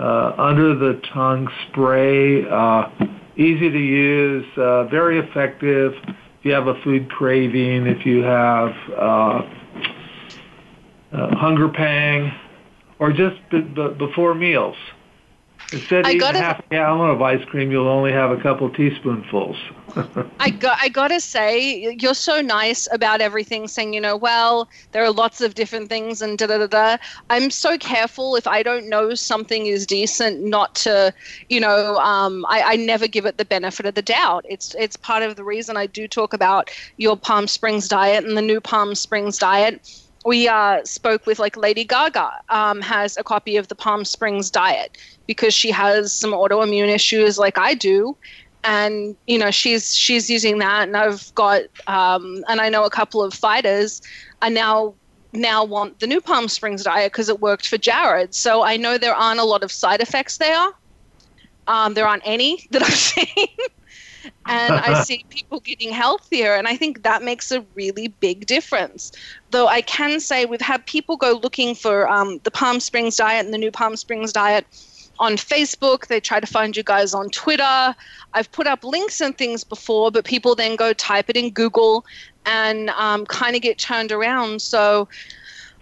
[0.00, 2.40] uh, under the tongue spray,
[3.36, 4.44] easy to use,
[4.90, 5.92] very effective.
[6.04, 9.42] If you have a food craving, if you have uh,
[11.12, 12.32] hunger pang,
[12.98, 13.36] or just
[13.98, 14.76] before meals.
[15.70, 19.56] Instead of eating half a gallon of ice cream, you'll only have a couple teaspoonfuls.
[20.40, 25.04] I got I gotta say, you're so nice about everything, saying, you know, well, there
[25.04, 26.96] are lots of different things and da da da da.
[27.28, 31.12] I'm so careful if I don't know something is decent, not to,
[31.50, 34.46] you know, um, I, I never give it the benefit of the doubt.
[34.48, 38.38] It's it's part of the reason I do talk about your Palm Springs diet and
[38.38, 39.86] the new Palm Springs diet
[40.28, 44.50] we uh, spoke with like Lady Gaga um, has a copy of the Palm Springs
[44.50, 48.14] diet because she has some autoimmune issues like I do,
[48.62, 52.90] and you know she's she's using that, and I've got um, and I know a
[52.90, 54.02] couple of fighters
[54.42, 54.94] are now
[55.32, 58.34] now want the new Palm Springs diet because it worked for Jared.
[58.34, 60.68] So I know there aren't a lot of side effects there.
[61.68, 63.48] Um, there aren't any that I've seen
[64.46, 66.54] and I see people getting healthier.
[66.54, 69.12] And I think that makes a really big difference.
[69.50, 73.44] Though I can say we've had people go looking for um, the Palm Springs diet
[73.44, 74.66] and the new Palm Springs diet
[75.18, 76.06] on Facebook.
[76.06, 77.94] They try to find you guys on Twitter.
[78.34, 82.04] I've put up links and things before, but people then go type it in Google
[82.46, 84.62] and um, kind of get turned around.
[84.62, 85.08] So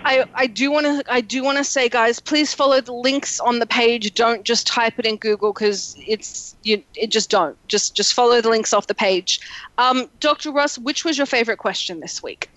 [0.04, 3.40] I, I do want to I do want to say guys please follow the links
[3.40, 4.14] on the page.
[4.14, 7.56] Don't just type it in Google because it's you it just don't.
[7.68, 9.40] Just just follow the links off the page.
[9.78, 10.52] Um, Dr.
[10.52, 12.50] Russ which was your favorite question this week?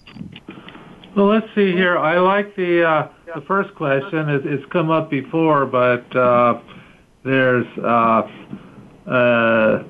[1.15, 1.97] Well let's see here.
[1.97, 4.30] I like the uh, the first question.
[4.30, 6.60] It, it's come up before but uh,
[7.23, 8.30] there's uh,
[9.08, 9.84] uh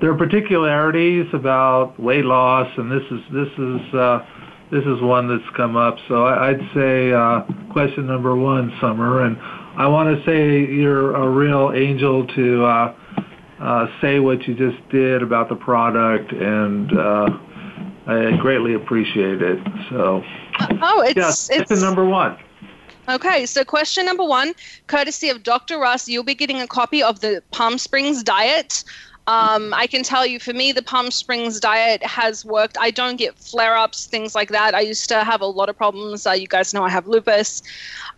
[0.00, 4.24] there are particularities about weight loss and this is this is uh,
[4.70, 5.96] this is one that's come up.
[6.08, 9.36] So I'd say uh, question number one, Summer, and
[9.76, 12.94] I want to say you're a real angel to uh,
[13.60, 17.38] uh, say what you just did about the product, and uh,
[18.06, 19.58] I greatly appreciate it.
[19.90, 20.22] So,
[20.60, 22.38] oh, it's yes, it's a number one.
[23.08, 24.52] Okay, so question number one,
[24.88, 25.78] courtesy of Dr.
[25.78, 28.82] Russ, you'll be getting a copy of the Palm Springs Diet.
[29.28, 32.76] Um, I can tell you, for me, the Palm Springs diet has worked.
[32.80, 34.72] I don't get flare ups, things like that.
[34.74, 36.26] I used to have a lot of problems.
[36.26, 37.60] Uh, you guys know I have lupus.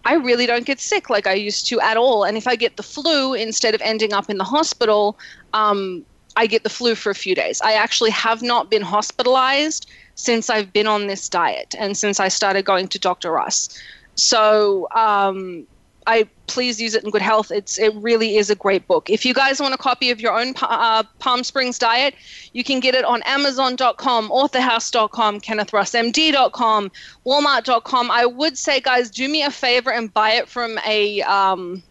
[0.04, 2.24] I really don't get sick like I used to at all.
[2.24, 5.18] And if I get the flu, instead of ending up in the hospital,
[5.54, 6.04] um,
[6.36, 7.60] I get the flu for a few days.
[7.62, 12.28] I actually have not been hospitalized since I've been on this diet and since I
[12.28, 13.32] started going to Dr.
[13.32, 13.70] Russ.
[14.14, 15.66] So, um,
[16.08, 17.50] I please use it in good health.
[17.50, 19.10] It's it really is a great book.
[19.10, 22.14] If you guys want a copy of your own uh, Palm Springs diet,
[22.54, 26.90] you can get it on Amazon.com, AuthorHouse.com, KennethRussMD.com,
[27.26, 28.10] Walmart.com.
[28.10, 31.82] I would say, guys, do me a favor and buy it from a um,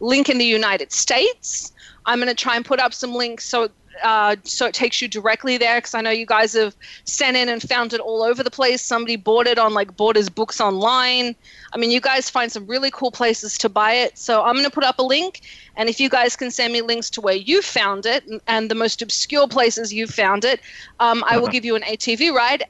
[0.00, 1.72] link in the United States.
[2.04, 3.68] I'm going to try and put up some links so
[4.02, 6.74] uh, so it takes you directly there because I know you guys have
[7.04, 8.82] sent in and found it all over the place.
[8.82, 11.34] Somebody bought it on like Borders Books Online.
[11.72, 14.18] I mean, you guys find some really cool places to buy it.
[14.18, 15.42] So I'm going to put up a link,
[15.76, 18.70] and if you guys can send me links to where you found it and, and
[18.70, 20.60] the most obscure places you found it,
[21.00, 22.64] um, I will give you an ATV ride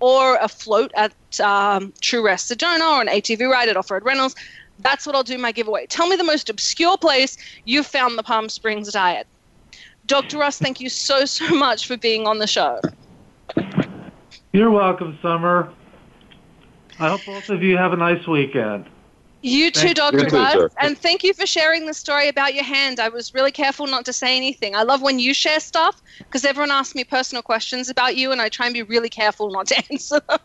[0.00, 4.04] or a float at um, True Rest Sedona or an ATV ride at Off Road
[4.04, 4.34] Rentals
[4.80, 5.86] That's what I'll do my giveaway.
[5.86, 9.26] Tell me the most obscure place you've found the Palm Springs diet.
[10.06, 10.38] Dr.
[10.38, 12.80] Russ, thank you so, so much for being on the show.
[14.52, 15.72] You're welcome, Summer.
[16.98, 18.86] I hope both of you have a nice weekend.
[19.42, 20.18] You too, Thank Dr.
[20.18, 20.52] you too, Russ.
[20.54, 20.70] sir.
[20.80, 22.98] And thank you for sharing the story about your hand.
[22.98, 24.74] I was really careful not to say anything.
[24.74, 28.40] I love when you share stuff because everyone asks me personal questions about you, and
[28.40, 30.38] I try and be really careful not to answer them.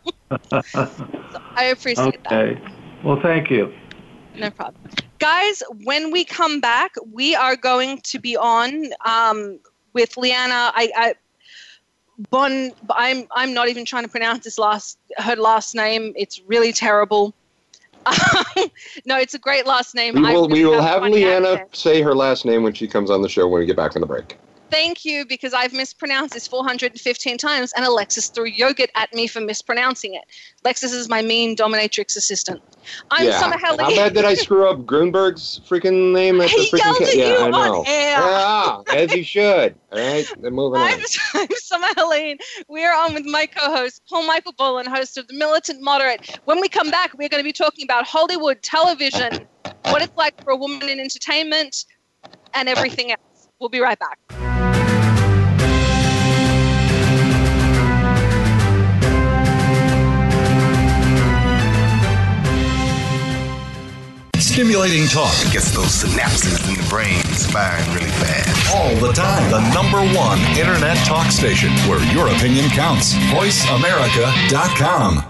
[1.32, 2.34] So I appreciate that.
[2.34, 2.62] Okay.
[3.04, 3.74] Well, thank you.
[4.36, 4.92] No problem.
[5.22, 9.60] Guys, when we come back, we are going to be on um,
[9.94, 10.72] with Leanna.
[10.74, 11.16] I, I
[12.32, 16.14] Bon, I'm I'm not even trying to pronounce this last her last name.
[16.16, 17.36] It's really terrible.
[19.06, 20.16] no, it's a great last name.
[20.16, 23.30] We will, we will have Leanna say her last name when she comes on the
[23.30, 24.38] show when we get back from the break.
[24.72, 29.42] Thank you, because I've mispronounced this 415 times, and Alexis threw yogurt at me for
[29.42, 30.24] mispronouncing it.
[30.64, 32.62] Alexis is my mean dominatrix assistant.
[33.10, 33.40] I'm yeah.
[33.40, 33.84] Summer Helly.
[33.84, 37.16] How bad did I screw up Grunberg's freaking name at the He freaking ca- at
[37.16, 37.84] Yeah, I know.
[37.86, 39.76] Yeah, as you should.
[39.92, 40.90] All right, then moving on.
[40.94, 41.00] I'm,
[41.36, 42.38] I'm Summer Helene.
[42.68, 46.40] We are on with my co-host, Paul Michael Boland, host of The Militant Moderate.
[46.46, 49.48] When we come back, we're going to be talking about Hollywood television,
[49.86, 51.86] what it's like for a woman in entertainment,
[52.54, 53.50] and everything else.
[53.60, 54.51] We'll be right back.
[64.52, 68.76] Stimulating talk Gets those synapses in the brain firing really fast.
[68.76, 69.50] all the time.
[69.50, 73.14] The number one internet talk station where your opinion counts.
[73.32, 75.24] VoiceAmerica.com.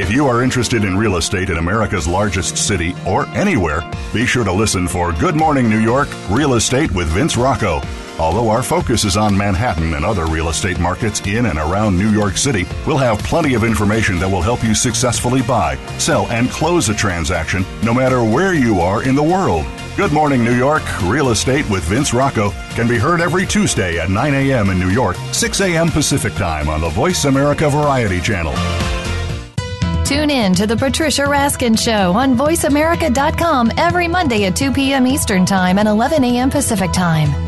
[0.00, 3.82] If you are interested in real estate in America's largest city or anywhere,
[4.14, 7.80] be sure to listen for Good Morning New York Real Estate with Vince Rocco.
[8.18, 12.10] Although our focus is on Manhattan and other real estate markets in and around New
[12.10, 16.50] York City, we'll have plenty of information that will help you successfully buy, sell, and
[16.50, 19.64] close a transaction no matter where you are in the world.
[19.96, 24.10] Good Morning New York Real Estate with Vince Rocco can be heard every Tuesday at
[24.10, 24.70] 9 a.m.
[24.70, 25.88] in New York, 6 a.m.
[25.88, 28.54] Pacific Time on the Voice America Variety Channel.
[30.04, 35.06] Tune in to the Patricia Raskin Show on VoiceAmerica.com every Monday at 2 p.m.
[35.06, 36.48] Eastern Time and 11 a.m.
[36.48, 37.47] Pacific Time.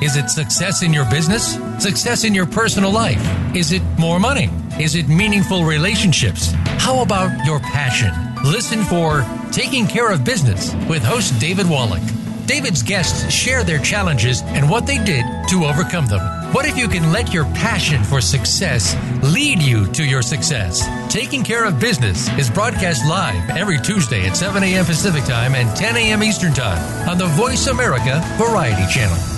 [0.00, 1.58] Is it success in your business?
[1.82, 3.20] Success in your personal life?
[3.56, 4.48] Is it more money?
[4.78, 6.52] Is it meaningful relationships?
[6.78, 8.12] How about your passion?
[8.44, 12.02] Listen for Taking Care of Business with host David Wallach.
[12.46, 16.20] David's guests share their challenges and what they did to overcome them.
[16.54, 20.88] What if you can let your passion for success lead you to your success?
[21.12, 24.84] Taking Care of Business is broadcast live every Tuesday at 7 a.m.
[24.84, 26.22] Pacific Time and 10 a.m.
[26.22, 29.37] Eastern Time on the Voice America Variety Channel.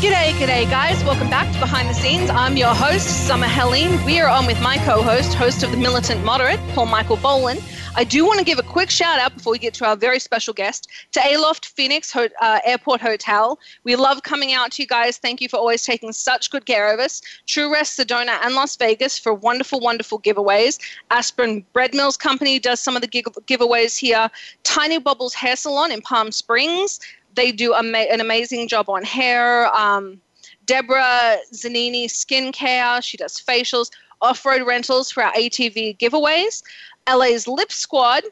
[0.00, 1.02] G'day, g'day, guys.
[1.04, 2.28] Welcome back to Behind the Scenes.
[2.28, 4.04] I'm your host, Summer Helene.
[4.04, 7.62] We are on with my co host, host of The Militant Moderate, Paul Michael Boland.
[7.98, 10.18] I do want to give a quick shout out before we get to our very
[10.18, 13.58] special guest to Aloft Phoenix Ho- uh, Airport Hotel.
[13.84, 15.16] We love coming out to you guys.
[15.16, 17.22] Thank you for always taking such good care of us.
[17.46, 20.78] True Rest Sedona and Las Vegas for wonderful, wonderful giveaways.
[21.10, 24.30] Aspirin Bread Mills Company does some of the give- giveaways here.
[24.62, 27.00] Tiny Bubbles Hair Salon in Palm Springs.
[27.36, 29.74] They do ama- an amazing job on hair.
[29.74, 30.20] Um,
[30.66, 33.02] Deborah Zanini Skincare.
[33.02, 33.90] She does facials.
[34.22, 36.62] Off road rentals for our ATV giveaways.
[37.08, 38.24] LA's Lip Squad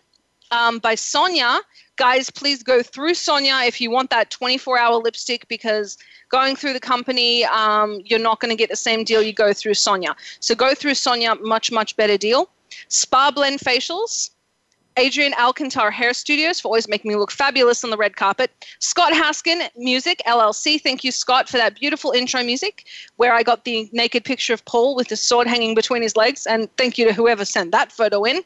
[0.51, 1.61] um, by Sonia.
[1.97, 5.97] Guys, please go through Sonia if you want that 24 hour lipstick because
[6.29, 9.53] going through the company, um, you're not going to get the same deal you go
[9.53, 10.17] through Sonia.
[10.41, 12.49] So go through Sonia, much, much better deal.
[12.89, 14.31] Spa Blend Facials.
[14.97, 18.51] Adrian Alcantar Hair Studios for always making me look fabulous on the red carpet.
[18.79, 20.81] Scott Haskin Music LLC.
[20.81, 22.85] Thank you, Scott, for that beautiful intro music
[23.17, 26.47] where I got the naked picture of Paul with the sword hanging between his legs.
[26.47, 28.43] And thank you to whoever sent that photo in.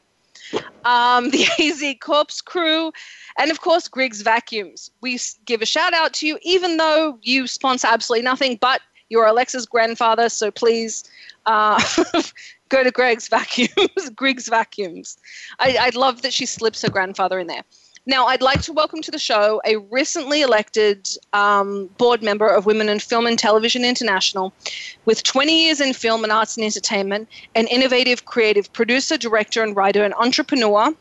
[0.85, 2.93] Um, the AZ Corpse crew,
[3.39, 4.91] and of course, Griggs Vacuums.
[5.01, 9.27] We give a shout out to you, even though you sponsor absolutely nothing, but you're
[9.27, 11.05] Alexa's grandfather, so please
[11.47, 11.83] uh,
[12.69, 14.11] go to Greg's Vacuums.
[14.15, 15.19] Griggs Vacuums.
[15.59, 17.63] I, I love that she slips her grandfather in there.
[18.09, 22.65] Now, I'd like to welcome to the show a recently elected um, board member of
[22.65, 24.51] Women in Film and Television International
[25.05, 29.77] with 20 years in film and arts and entertainment, an innovative creative producer, director, and
[29.77, 30.95] writer, and entrepreneur.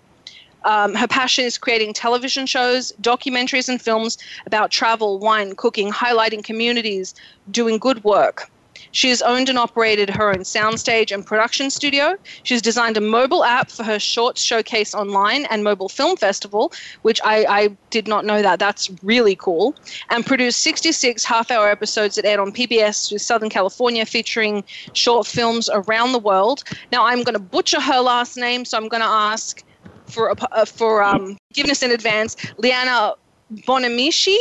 [0.63, 6.43] Um, her passion is creating television shows, documentaries, and films about travel, wine, cooking, highlighting
[6.43, 7.13] communities,
[7.51, 8.49] doing good work.
[8.91, 12.15] She has owned and operated her own soundstage and production studio.
[12.43, 17.19] She's designed a mobile app for her short showcase online and mobile film festival, which
[17.23, 18.59] I, I did not know that.
[18.59, 19.75] That's really cool.
[20.09, 25.27] And produced 66 half hour episodes that aired on PBS through Southern California featuring short
[25.27, 26.63] films around the world.
[26.91, 29.63] Now, I'm going to butcher her last name, so I'm going to ask
[30.09, 33.13] for, uh, for um, forgiveness in advance, Leanna
[33.53, 34.37] Bonamici.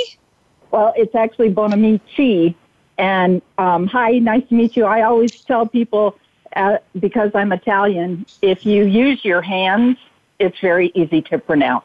[0.71, 2.55] Well, it's actually Bonamici
[2.99, 4.85] and um, hi, nice to meet you.
[4.85, 6.19] I always tell people,
[6.55, 9.99] uh, because I'm Italian, if you use your hands,
[10.39, 11.85] it's very easy to pronounce.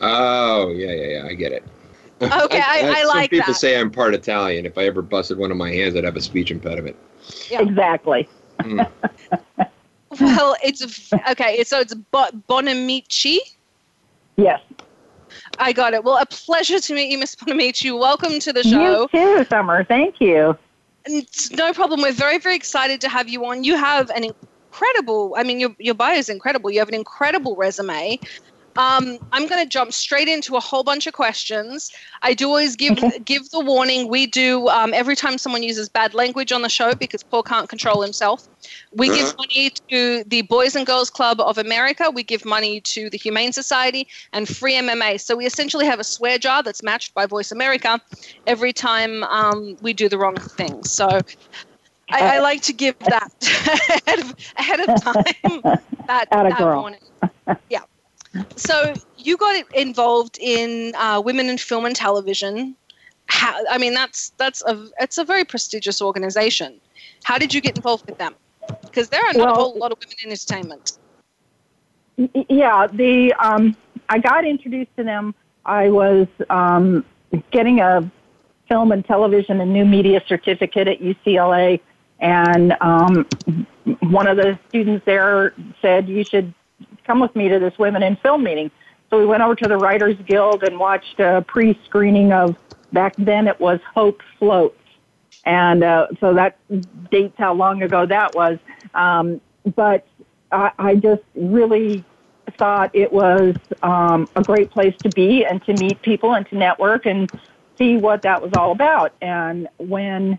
[0.00, 1.26] Oh, yeah, yeah, yeah.
[1.26, 1.64] I get it.
[2.20, 3.58] Okay, I, I, like Some people that.
[3.58, 4.66] say I'm part Italian.
[4.66, 6.96] If I ever busted one of my hands, I'd have a speech impediment.
[7.50, 7.62] Yeah.
[7.62, 8.28] Exactly.
[8.60, 8.90] Mm.
[10.20, 11.62] Well, it's okay.
[11.64, 13.38] So it's Bo- Bonamici.
[14.36, 14.60] Yes.
[15.58, 16.04] I got it.
[16.04, 17.96] Well, a pleasure to meet you, Miss Bonamici.
[17.98, 19.02] Welcome to the show.
[19.02, 19.84] You too, Summer.
[19.84, 20.56] Thank you.
[21.04, 22.02] It's no problem.
[22.02, 23.64] We're very, very excited to have you on.
[23.64, 26.70] You have an incredible, I mean, your, your bio is incredible.
[26.70, 28.18] You have an incredible resume.
[28.76, 31.92] Um, I'm going to jump straight into a whole bunch of questions.
[32.22, 34.08] I do always give give the warning.
[34.08, 37.68] We do um, every time someone uses bad language on the show because Paul can't
[37.68, 38.48] control himself.
[38.94, 42.10] We give money to the Boys and Girls Club of America.
[42.10, 45.20] We give money to the Humane Society and Free MMA.
[45.20, 48.00] So we essentially have a swear jar that's matched by Voice America
[48.46, 50.82] every time um, we do the wrong thing.
[50.84, 51.20] So
[52.10, 53.32] I, I like to give that
[54.06, 55.78] ahead of, ahead of time.
[56.06, 56.80] That, that girl.
[56.80, 57.00] warning.
[57.68, 57.82] Yeah.
[58.56, 62.76] So you got involved in uh, women in film and television.
[63.26, 66.80] How, I mean, that's that's a it's a very prestigious organization.
[67.24, 68.34] How did you get involved with them?
[68.82, 70.98] Because there are not a whole lot of women in entertainment.
[72.48, 73.76] Yeah, the um,
[74.08, 75.34] I got introduced to them.
[75.64, 77.04] I was um,
[77.50, 78.10] getting a
[78.68, 81.80] film and television and new media certificate at UCLA,
[82.20, 83.26] and um,
[84.00, 86.52] one of the students there said you should
[87.06, 88.70] come with me to this women in film meeting.
[89.10, 92.56] So we went over to the Writers Guild and watched a pre-screening of
[92.92, 94.78] back then it was Hope Floats,
[95.44, 96.58] and uh, so that
[97.10, 98.58] dates how long ago that was.
[98.94, 99.40] Um,
[99.74, 100.06] but
[100.50, 102.04] I, I just really
[102.58, 106.56] thought it was um, a great place to be and to meet people and to
[106.56, 107.30] network and
[107.78, 109.12] see what that was all about.
[109.20, 110.38] And when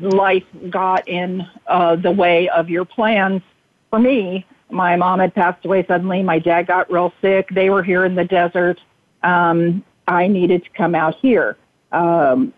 [0.00, 3.42] life got in uh, the way of your plans,
[3.90, 6.22] for me, my mom had passed away suddenly.
[6.22, 7.48] My dad got real sick.
[7.50, 8.80] They were here in the desert.
[9.22, 11.56] Um, I needed to come out here.
[11.92, 12.52] Um,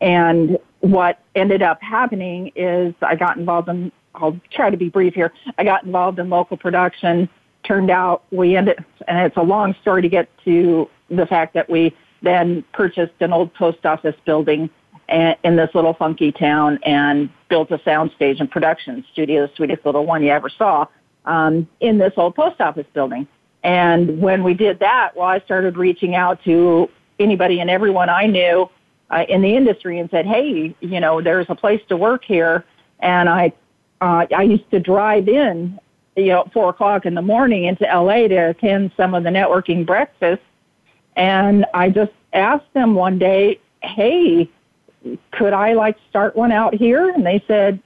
[0.00, 5.14] and what ended up happening is I got involved in, I'll try to be brief
[5.14, 5.32] here.
[5.58, 7.28] I got involved in local production.
[7.64, 11.70] Turned out we ended, and it's a long story to get to the fact that
[11.70, 14.68] we then purchased an old post office building
[15.08, 20.06] in this little funky town and built a soundstage and production studio, the sweetest little
[20.06, 20.86] one you ever saw,
[21.24, 23.26] um, in this old post office building.
[23.62, 28.26] And when we did that, well, I started reaching out to anybody and everyone I
[28.26, 28.68] knew
[29.10, 32.64] uh, in the industry and said, "Hey, you know, there's a place to work here."
[33.00, 33.52] And I,
[34.00, 35.78] uh, I used to drive in,
[36.16, 39.30] you know, at four o'clock in the morning into LA to attend some of the
[39.30, 40.44] networking breakfasts.
[41.16, 44.48] And I just asked them one day, "Hey,
[45.32, 47.78] could I like start one out here?" And they said,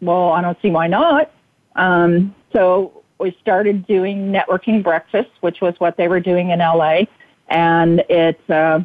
[0.00, 1.30] "Well, I don't see why not."
[1.74, 7.02] Um, so we started doing networking breakfasts, which was what they were doing in LA,
[7.48, 8.80] and it uh,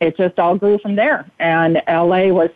[0.00, 1.30] it just all grew from there.
[1.38, 2.50] And LA was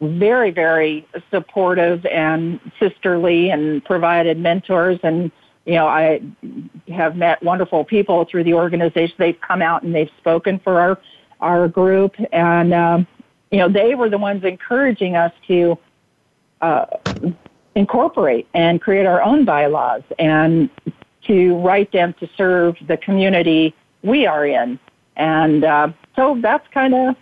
[0.00, 4.98] very, very supportive and sisterly, and provided mentors.
[5.02, 5.30] And
[5.64, 6.20] you know, I
[6.88, 9.14] have met wonderful people through the organization.
[9.18, 10.98] They've come out and they've spoken for our
[11.40, 13.06] our group, and um,
[13.50, 15.78] you know, they were the ones encouraging us to.
[16.60, 16.86] Uh,
[17.74, 20.02] incorporate and create our own bylaws.
[20.18, 20.68] And
[21.26, 24.78] to write them to serve the community we are in.
[25.16, 27.16] And uh, so that's kind of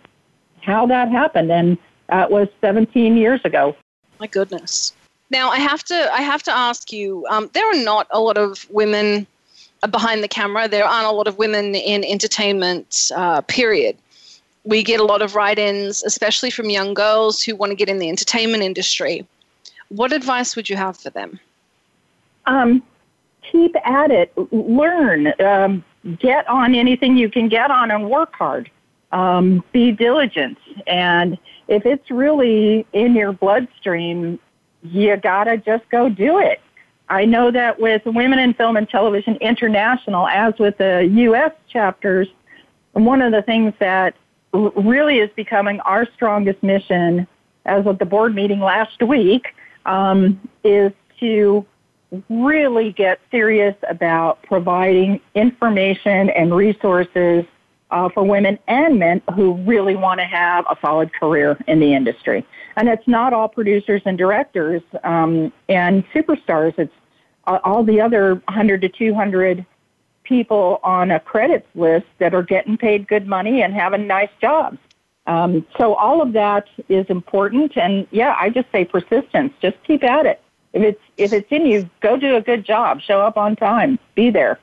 [0.61, 1.51] how that happened.
[1.51, 1.77] And
[2.09, 3.75] that was 17 years ago.
[4.19, 4.93] My goodness.
[5.29, 7.25] Now I have to I have to ask you.
[7.29, 9.25] Um, there are not a lot of women
[9.89, 10.67] behind the camera.
[10.67, 13.11] There aren't a lot of women in entertainment.
[13.15, 13.97] Uh, period.
[14.63, 17.97] We get a lot of write-ins, especially from young girls who want to get in
[17.97, 19.25] the entertainment industry.
[19.91, 21.37] What advice would you have for them?
[22.45, 22.81] Um,
[23.51, 24.31] keep at it.
[24.51, 25.33] Learn.
[25.41, 25.83] Um,
[26.17, 28.71] get on anything you can get on and work hard.
[29.11, 30.57] Um, be diligent.
[30.87, 31.37] And
[31.67, 34.39] if it's really in your bloodstream,
[34.81, 36.61] you gotta just go do it.
[37.09, 41.51] I know that with Women in Film and Television International, as with the U.S.
[41.67, 42.29] chapters,
[42.93, 44.15] one of the things that
[44.53, 47.27] really is becoming our strongest mission,
[47.65, 49.53] as of the board meeting last week,
[49.85, 51.65] um, is to
[52.29, 57.45] really get serious about providing information and resources
[57.91, 61.93] uh, for women and men who really want to have a solid career in the
[61.93, 62.45] industry.
[62.75, 66.77] And it's not all producers and directors um, and superstars.
[66.77, 66.93] It's
[67.45, 69.65] all the other 100 to 200
[70.23, 74.77] people on a credits list that are getting paid good money and having nice jobs.
[75.31, 77.77] Um, so all of that is important.
[77.77, 79.53] And yeah, I just say persistence.
[79.61, 80.41] Just keep at it.
[80.73, 83.01] If it's if it's in you, go do a good job.
[83.01, 83.99] Show up on time.
[84.15, 84.59] Be there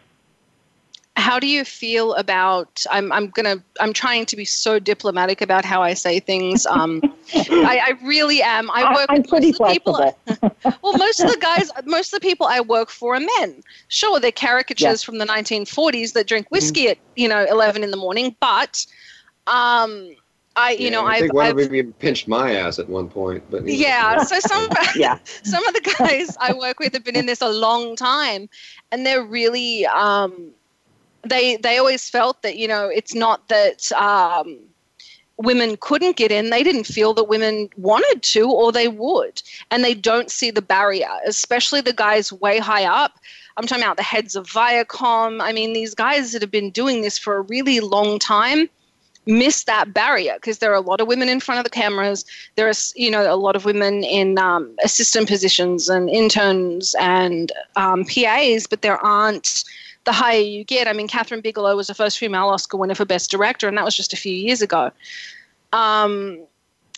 [1.18, 5.64] how do you feel about i'm i'm gonna i'm trying to be so diplomatic about
[5.64, 7.00] how i say things um
[7.34, 10.14] I, I, really am i work I'm with pretty flexible.
[10.14, 13.62] people well most of the guys most of the people i work for are men
[13.88, 15.06] sure they're caricatures yeah.
[15.06, 16.92] from the 1940s that drink whiskey mm-hmm.
[16.92, 18.86] at you know 11 in the morning but
[19.48, 20.14] um
[20.58, 22.80] I, you yeah, know, I think I've, one I've, of them even pinched my ass
[22.80, 23.44] at one point.
[23.48, 25.18] But yeah, so some yeah.
[25.44, 28.48] some of the guys I work with have been in this a long time,
[28.90, 30.50] and they're really um,
[31.22, 34.58] they they always felt that you know it's not that um,
[35.36, 39.40] women couldn't get in they didn't feel that women wanted to or they would
[39.70, 43.20] and they don't see the barrier especially the guys way high up
[43.56, 47.02] i'm talking about the heads of viacom i mean these guys that have been doing
[47.02, 48.68] this for a really long time
[49.28, 52.24] miss that barrier because there are a lot of women in front of the cameras
[52.56, 57.52] there are you know a lot of women in um, assistant positions and interns and
[57.76, 59.64] um, pas but there aren't
[60.08, 60.88] the higher you get.
[60.88, 63.84] I mean, Kathryn Bigelow was the first female Oscar winner for Best Director, and that
[63.84, 64.90] was just a few years ago.
[65.74, 66.40] Um,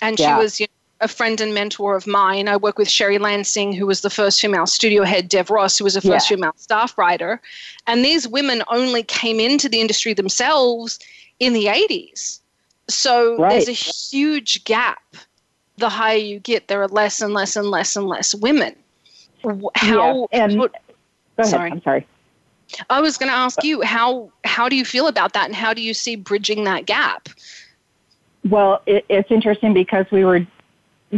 [0.01, 0.37] and yeah.
[0.37, 2.47] she was you know, a friend and mentor of mine.
[2.47, 5.85] I work with Sherry Lansing, who was the first female studio head, Dev Ross, who
[5.85, 6.37] was the first yeah.
[6.37, 7.41] female staff writer.
[7.89, 11.01] And these women only came into the industry themselves
[11.41, 12.41] in the 80s.
[12.89, 13.51] So right.
[13.51, 15.03] there's a huge gap.
[15.79, 18.77] The higher you get, there are less and less and less and less women.
[19.75, 20.29] How?
[20.33, 20.45] Yeah.
[20.45, 20.77] And, what.
[21.43, 21.71] Sorry.
[21.71, 22.07] I'm sorry.
[22.91, 25.75] I was going to ask you how how do you feel about that, and how
[25.75, 27.29] do you see bridging that gap?
[28.49, 30.47] Well, it, it's interesting because we were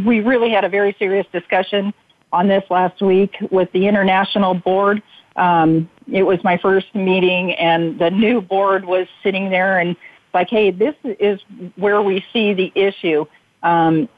[0.05, 1.93] we really had a very serious discussion
[2.33, 5.03] on this last week with the international board.
[5.37, 9.97] Um, it was my first meeting, and the new board was sitting there and
[10.35, 11.41] like, hey, this is
[11.77, 13.25] where we see the issue.
[13.63, 14.09] Um,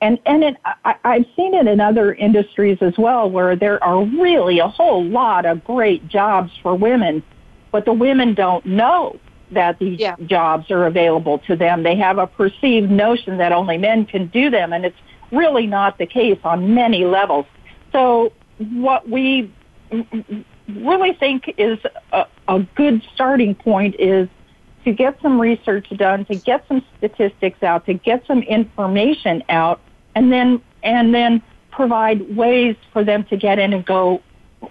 [0.00, 4.04] and and it, I, I've seen it in other industries as well, where there are
[4.04, 7.22] really a whole lot of great jobs for women,
[7.72, 9.18] but the women don't know
[9.50, 10.14] that these yeah.
[10.26, 11.82] jobs are available to them.
[11.82, 14.98] They have a perceived notion that only men can do them, and it's
[15.32, 17.46] really not the case on many levels.
[17.92, 19.50] So what we
[20.68, 21.78] really think is
[22.12, 24.28] a, a good starting point is
[24.88, 29.80] to get some research done, to get some statistics out, to get some information out
[30.14, 34.22] and then and then provide ways for them to get in and go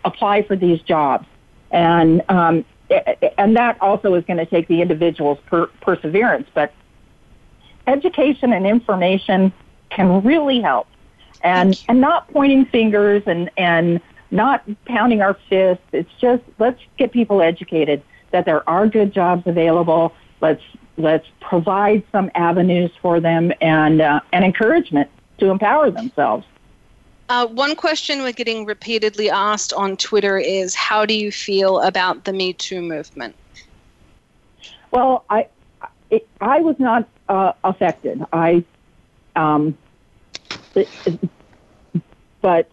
[0.03, 1.28] apply for these jobs.
[1.70, 2.65] And um,
[3.38, 6.47] and that also is going to take the individual's per- perseverance.
[6.51, 6.74] But
[7.86, 9.53] education and information
[9.91, 10.88] can really help,
[11.43, 14.01] and and not pointing fingers and and
[14.32, 15.84] not pounding our fists.
[15.91, 18.01] It's just let's get people educated
[18.38, 20.13] that there are good jobs available.
[20.41, 20.61] Let's
[20.97, 25.09] let's provide some avenues for them and uh, and encouragement
[25.39, 26.45] to empower themselves.
[27.29, 32.25] Uh, one question we're getting repeatedly asked on Twitter is How do you feel about
[32.25, 33.35] the Me Too movement?
[34.91, 35.47] Well, I,
[36.11, 38.23] it, I was not uh, affected.
[38.31, 38.63] I,
[39.35, 39.77] um,
[40.73, 40.88] it,
[42.41, 42.69] but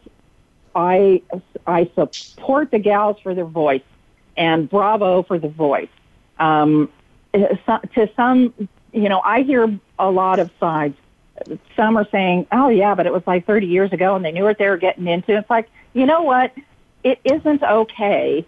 [0.77, 1.23] I,
[1.67, 3.83] I support the gals for their voice
[4.37, 5.89] and bravo for the voice.
[6.39, 6.91] Um,
[7.33, 8.55] to some,
[8.93, 10.97] you know, I hear a lot of sides
[11.77, 14.45] some are saying, oh yeah, but it was like 30 years ago and they knew
[14.45, 15.37] what they were getting into.
[15.37, 16.55] It's like, you know what?
[17.03, 18.47] It isn't okay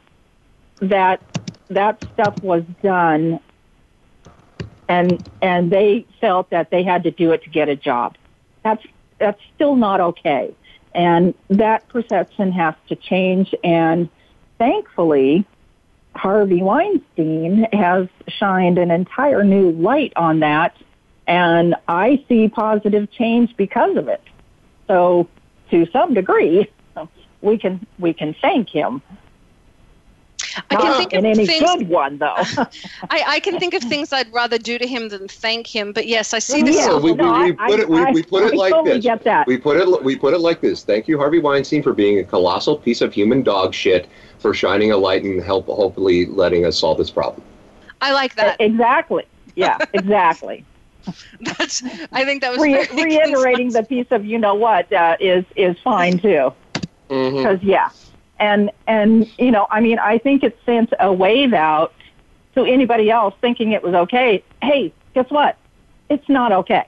[0.80, 1.20] that
[1.68, 3.41] that stuff was done
[4.89, 8.16] and and they felt that they had to do it to get a job.
[8.62, 8.84] That's
[9.18, 10.55] that's still not okay.
[10.95, 14.09] And that perception has to change and
[14.59, 15.45] thankfully
[16.17, 20.77] Harvey Weinstein has shined an entire new light on that
[21.27, 24.23] and I see positive change because of it.
[24.87, 25.29] So
[25.71, 26.71] to some degree
[27.43, 29.03] we can we can thank him
[30.71, 32.35] I can think in of any things, good one, though.
[32.37, 35.93] I, I can think of things I'd rather do to him than thank him.
[35.93, 37.99] But yes, I see the Yeah, silver we, we, No, we I- put it we,
[37.99, 39.05] I- we put it like totally this.
[39.05, 39.47] get that.
[39.47, 40.83] We put it we put it like this.
[40.83, 44.93] Thank you, Harvey Weinstein, for being a colossal piece of human dog shit for shining
[44.93, 47.43] a light and help hopefully letting us solve this problem.
[48.01, 48.57] I like that.
[48.61, 49.25] exactly.
[49.55, 50.65] Yeah, exactly.
[51.41, 51.83] That's.
[52.13, 55.45] I think that was Re- very reiterating the piece of you know what uh, is
[55.55, 56.53] is fine too.
[57.09, 57.37] Mm-hmm.
[57.37, 57.91] Because yeah,
[58.39, 61.93] and and you know I mean I think it sent a wave out
[62.55, 64.43] to anybody else thinking it was okay.
[64.62, 65.57] Hey, guess what?
[66.09, 66.87] It's not okay.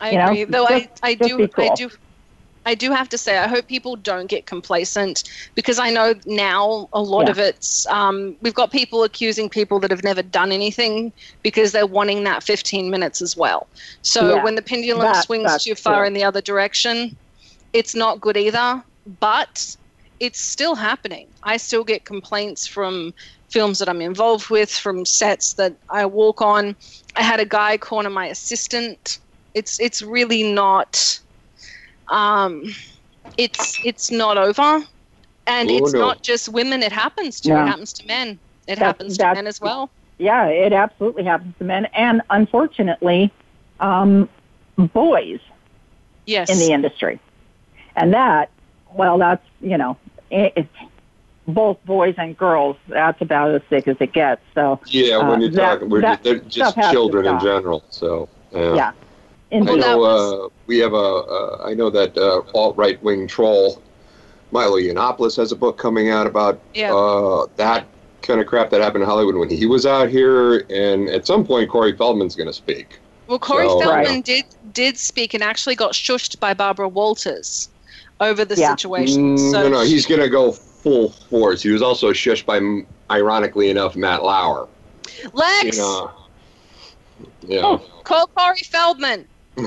[0.00, 0.44] I you know, agree.
[0.44, 1.90] Though just- I, I do, be I do,
[2.66, 6.88] I do have to say, I hope people don't get complacent because I know now
[6.92, 7.30] a lot Yeah.
[7.30, 7.86] of it's.
[7.86, 11.12] Um, we've got people accusing people that have never done anything
[11.42, 13.66] because they're wanting that 15 minutes as well.
[14.02, 14.44] So Yeah.
[14.44, 16.06] when the pendulum That- swings too far true.
[16.08, 17.16] in the other direction,
[17.72, 18.82] it's not good either.
[19.20, 19.76] But
[20.20, 21.26] it's still happening.
[21.42, 23.12] I still get complaints from
[23.50, 26.74] films that I'm involved with, from sets that I walk on.
[27.16, 29.18] I had a guy corner my assistant.
[29.54, 31.18] It's it's really not.
[32.08, 32.64] Um,
[33.36, 34.82] it's it's not over,
[35.46, 36.00] and Oh, it's no.
[36.00, 36.82] not just women.
[36.82, 37.50] It happens to.
[37.50, 37.62] No.
[37.62, 38.30] It happens to men.
[38.30, 38.38] It
[38.76, 39.90] That's- happens to men as well.
[40.18, 43.30] Yeah, it absolutely happens to men, and unfortunately,
[43.80, 44.28] um,
[44.78, 45.40] boys
[46.24, 46.48] Yes.
[46.50, 47.20] in the industry.
[47.96, 48.48] And that,
[48.94, 49.96] well, that's, you know,
[50.30, 50.68] it, it's
[51.46, 52.76] both boys and girls.
[52.88, 54.42] That's about as sick as it gets.
[54.54, 57.38] So, Yeah, when uh, you're that- talking, we're that just, they're stuff just children in
[57.40, 57.84] general.
[57.90, 58.74] So yeah.
[58.74, 58.92] Yeah.
[59.52, 60.96] I know uh, we have a.
[60.96, 63.80] Uh, I know that uh, alt right wing troll
[64.50, 66.92] Milo Yiannopoulos has a book coming out about Yeah.
[66.92, 67.86] uh, that
[68.22, 71.44] kind of crap that happened in Hollywood when he was out here, and at some
[71.46, 72.98] point Corey Feldman's going to speak.
[73.28, 74.24] Well, Corey So- Feldman Right.
[74.24, 77.68] did did speak and actually got shushed by Barbara Walters
[78.20, 78.70] over the Yeah.
[78.70, 79.36] situation.
[79.36, 81.62] Mm, So no, no, he's going to go full force.
[81.62, 82.60] He was also shushed by,
[83.14, 84.68] ironically enough, Matt Lauer.
[85.32, 86.10] Lex, You know,
[87.42, 87.60] yeah.
[87.64, 87.82] Oh.
[88.04, 89.26] call Corey Feldman.
[89.56, 89.66] um,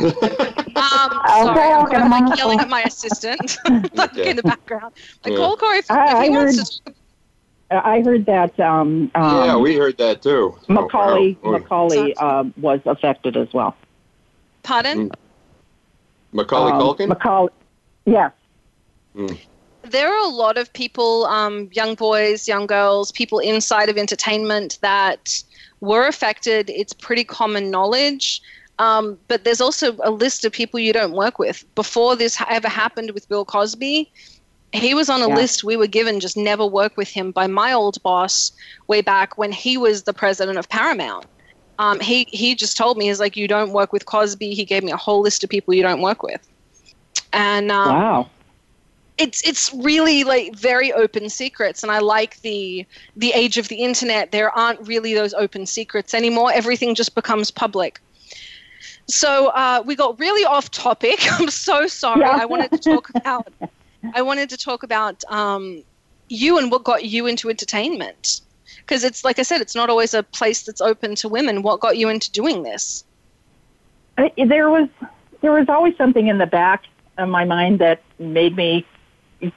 [0.76, 3.58] sorry, Okay, I'm okay, kind of like yelling at my assistant
[3.94, 4.94] like in the background.
[5.24, 5.38] Like, Yeah.
[5.38, 5.80] call Corey.
[5.90, 6.94] I, if I he wants heard, to
[7.72, 10.56] I heard that um, um, yeah, we heard that too.
[10.68, 11.58] Macaulay, Oh, wow.
[11.58, 13.76] Macaulay um, was affected as well.
[14.64, 15.12] Pardon?
[16.32, 17.08] Macaulay Um, Culkin?
[17.10, 17.52] Macaulay,
[18.06, 18.32] yes.
[19.84, 24.78] There are a lot of people, um, young boys, young girls, people inside of entertainment
[24.82, 25.42] that
[25.82, 26.70] were affected.
[26.70, 28.42] It's pretty common knowledge.
[28.78, 31.64] Um, but there's also a list of people you don't work with.
[31.76, 34.12] Before this ever happened with Bill Cosby,
[34.72, 35.36] he was on a Yeah.
[35.36, 38.52] list we were given, just never work with him by my old boss
[38.88, 41.26] way back when he was the president of Paramount.
[41.78, 44.54] Um, he, he just told me, he's like, you don't work with Cosby.
[44.54, 46.46] He gave me a whole list of people you don't work with.
[47.32, 48.30] And um, wow.
[49.20, 53.76] It's it's really like very open secrets and i like the the age of the
[53.76, 54.32] internet.
[54.32, 56.52] There aren't really those open secrets anymore.
[56.54, 58.00] Everything just becomes public.
[59.08, 61.20] So uh, we got really off topic.
[61.40, 62.22] I'm so sorry.
[62.22, 62.38] Yeah.
[62.42, 63.52] i wanted to talk about
[64.14, 65.84] i wanted to talk about um,
[66.30, 68.42] you and what got you into entertainment.
[68.78, 71.62] Because it's like i said it's not always a place that's open to women.
[71.62, 73.04] What got you into doing this?
[74.18, 74.88] I, there was
[75.42, 76.86] there was always something in the back
[77.18, 78.86] of my mind that made me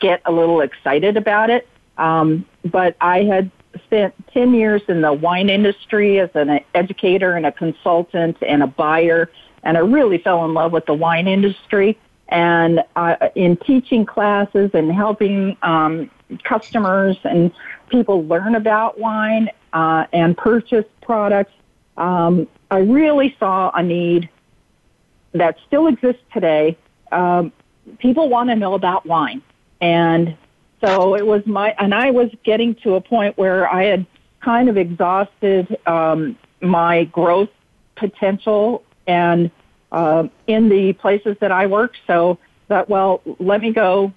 [0.00, 1.68] get a little excited about it.
[1.98, 3.50] Um, but I had
[3.84, 8.66] spent 10 years in the wine industry as an educator and a consultant and a
[8.66, 9.30] buyer,
[9.62, 11.98] and I really fell in love with the wine industry.
[12.28, 16.10] And uh, in teaching classes and helping um,
[16.44, 17.52] customers and
[17.90, 21.52] people learn about wine uh, and purchase products,
[21.98, 24.30] um, I really saw a need
[25.32, 26.76] that still exists today.
[27.10, 27.52] Um,
[27.98, 29.42] people want to know about wine,
[29.82, 30.36] and
[30.80, 34.06] so it was my and I was getting to a point where I had
[34.40, 37.50] kind of exhausted um, my growth
[37.96, 39.50] potential and
[39.90, 41.98] uh, in the places that I worked.
[42.06, 44.12] So that well, let me go.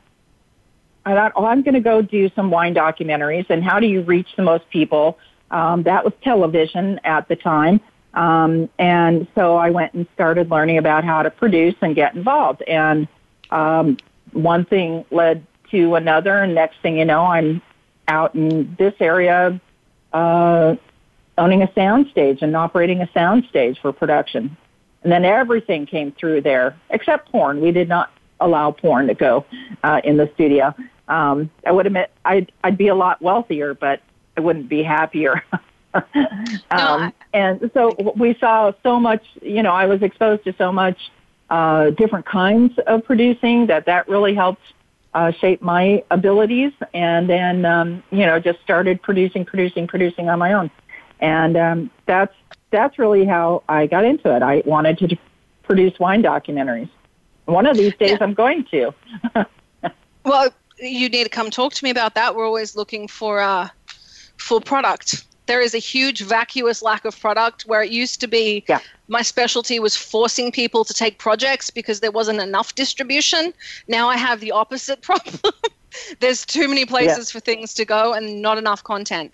[1.06, 3.48] I thought, oh, I'm going to go do some wine documentaries.
[3.50, 5.20] And how do you reach the most people?
[5.52, 7.80] Um, that was television at the time.
[8.16, 12.64] Um, and so I went and started learning about how to produce and get involved.
[12.64, 13.08] And
[13.52, 13.98] um,
[14.32, 17.62] one thing led to another, and next thing you know, I'm
[18.08, 19.60] out in this area
[20.14, 20.76] uh,
[21.38, 24.56] owning a sound stage and operating a sound stage for production.
[25.04, 27.62] And then everything came through there, except porn.
[27.62, 29.46] We did not allow porn to go
[29.84, 30.74] uh, in the studio.
[31.08, 34.02] Um, I would admit I'd, I'd be a lot wealthier, but
[34.38, 35.44] I wouldn't be happier.
[36.72, 41.12] um, and so we saw so much, you know, I was exposed to so much
[41.50, 44.62] uh, different kinds of producing that that really helped
[45.16, 46.74] uh, shape my abilities.
[46.94, 50.70] And then, um, you know, just started producing, producing, producing on my own.
[51.20, 52.36] And um, that's
[52.70, 54.44] that's really how I got into it.
[54.44, 55.18] I wanted to
[55.64, 56.90] produce wine documentaries.
[57.46, 58.18] One of these days, yeah.
[58.20, 58.94] I'm going to.
[60.26, 62.36] well, you need to come talk to me about that.
[62.36, 63.70] We're always looking for uh,
[64.38, 68.64] for product there is a huge vacuous lack of product where it used to be
[68.68, 68.80] yeah.
[69.08, 73.54] my specialty was forcing people to take projects because there wasn't enough distribution.
[73.88, 75.54] Now I have the opposite problem.
[76.20, 77.34] There's too many places yeah.
[77.34, 79.32] for things to go and not enough content.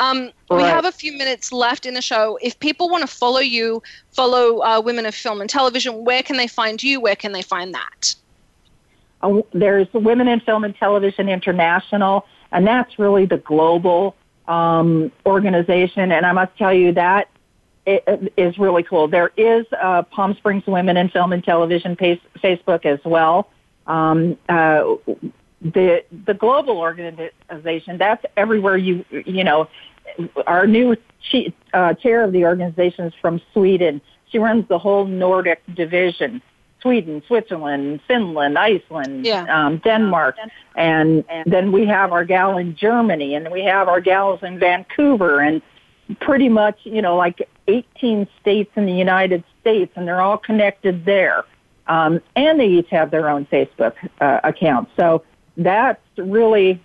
[0.00, 0.58] Um, right.
[0.58, 2.38] We have a few minutes left in the show.
[2.40, 6.36] If people want to follow you, follow uh, Women of Film and Television, where can
[6.36, 7.00] they find you?
[7.00, 8.14] Where can they find that?
[9.22, 14.14] Uh, there's Women in Film and Television International, and that's really the global
[14.48, 17.28] um, organization, and I must tell you that
[17.86, 19.08] it is really cool.
[19.08, 23.48] There is uh, Palm Springs Women in Film and Television page, Facebook as well.
[23.86, 24.96] Um, uh,
[25.60, 29.68] the the global organization that's everywhere you you know.
[30.46, 30.96] Our new
[31.30, 34.02] chief, uh, chair of the organization is from Sweden.
[34.30, 36.42] She runs the whole Nordic division.
[36.84, 39.46] Sweden, Switzerland, Finland, Iceland, yeah.
[39.48, 40.36] um, Denmark,
[40.76, 44.58] and, and then we have our gal in Germany, and we have our gals in
[44.58, 45.62] Vancouver, and
[46.20, 51.06] pretty much, you know, like 18 states in the United States, and they're all connected
[51.06, 51.46] there.
[51.86, 54.90] Um, and they each have their own Facebook uh, account.
[54.94, 55.24] So
[55.56, 56.82] that's really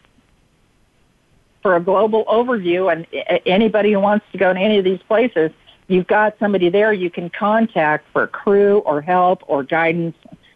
[1.61, 3.05] for a global overview, and
[3.45, 5.51] anybody who wants to go to any of these places,
[5.89, 10.15] you've got somebody there you can contact for crew or help or guidance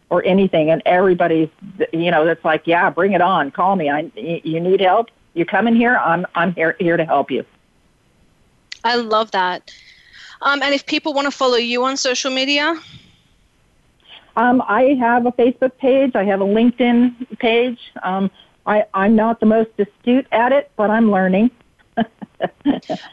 [0.09, 1.49] or anything and everybody's
[1.91, 3.51] you know that's like yeah bring it on.
[3.51, 3.89] Call me.
[3.89, 5.09] I you need help?
[5.33, 5.97] You come in here?
[5.97, 7.45] I'm i'm here here to help you.
[8.83, 9.73] I love that.
[10.41, 12.79] Um, and if people want to follow you on social media?
[14.35, 16.15] Um, i have a facebook page.
[16.15, 17.79] I have a linkedin page.
[18.03, 18.31] Um,
[18.65, 21.51] I, i'm not the most astute at it but i'm learning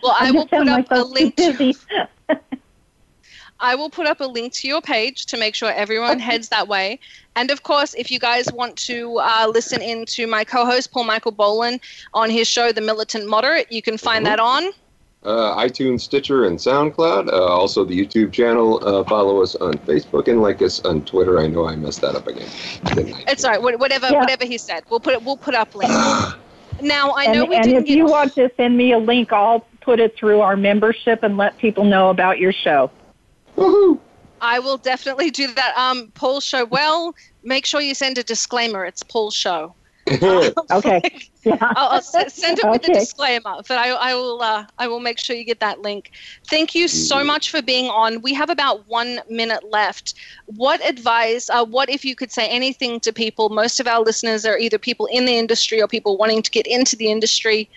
[0.03, 1.37] well, I will put up a link.
[1.37, 1.75] To,
[3.61, 6.21] I will put up a link to your page to make sure everyone okay.
[6.21, 6.99] heads that way.
[7.37, 11.05] And of course, if you guys want to uh, listen in to my co-host Paul
[11.05, 11.81] Michael Boland
[12.15, 14.37] on his show, The Militant Moderate, you can find mm-hmm.
[14.37, 14.73] that on
[15.23, 17.29] uh, iTunes, Stitcher, and SoundCloud.
[17.29, 18.85] Uh, also, the YouTube channel.
[18.87, 21.39] Uh, follow us on Facebook and like us on Twitter.
[21.39, 22.49] I know I messed that up again.
[23.29, 23.63] It's all right.
[23.63, 24.19] Whatever, yeah.
[24.19, 25.23] whatever he said, we'll put it.
[25.23, 25.95] We'll put up links.
[26.83, 29.33] Now I know and, we and didn't if you want to send me a link,
[29.33, 32.91] I'll put it through our membership and let people know about your show.
[33.57, 33.99] Woohoo!
[34.41, 35.77] I will definitely do that.
[35.77, 36.65] Um, Paul's show.
[36.65, 38.85] Well, make sure you send a disclaimer.
[38.85, 39.75] It's Paul show.
[40.71, 41.01] okay.
[41.45, 41.57] Yeah.
[41.61, 42.93] I'll, I'll send it with okay.
[42.93, 44.43] a disclaimer, but I, I will.
[44.43, 46.11] Uh, I will make sure you get that link.
[46.49, 47.27] Thank you so mm.
[47.27, 48.21] much for being on.
[48.23, 50.15] We have about one minute left.
[50.47, 51.49] What advice?
[51.49, 53.49] Uh, what if you could say anything to people?
[53.51, 56.67] Most of our listeners are either people in the industry or people wanting to get
[56.67, 57.69] into the industry.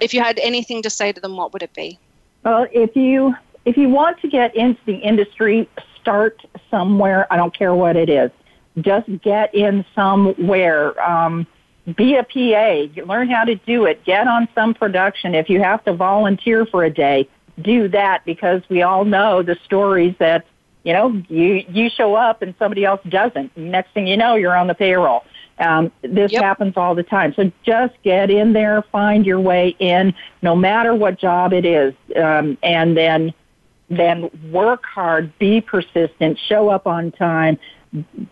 [0.00, 1.98] If you had anything to say to them, what would it be?
[2.44, 3.34] Well, if you
[3.64, 5.68] if you want to get into the industry,
[6.00, 6.40] start
[6.70, 7.26] somewhere.
[7.30, 8.30] I don't care what it is.
[8.80, 11.00] Just get in somewhere.
[11.08, 11.46] Um,
[11.96, 15.34] be a PA, learn how to do it, get on some production.
[15.34, 17.28] If you have to volunteer for a day,
[17.60, 20.46] do that because we all know the stories that,
[20.84, 23.56] you know, you, you show up and somebody else doesn't.
[23.56, 25.24] Next thing you know, you're on the payroll.
[25.58, 26.42] Um, this yep.
[26.42, 27.34] happens all the time.
[27.34, 31.94] So just get in there, find your way in, no matter what job it is,
[32.16, 33.34] um, and then
[33.90, 37.58] then work hard, be persistent, show up on time,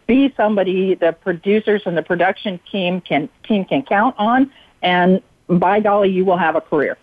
[0.07, 4.51] be somebody the producers and the production team can team can count on,
[4.83, 6.97] and by golly, you will have a career.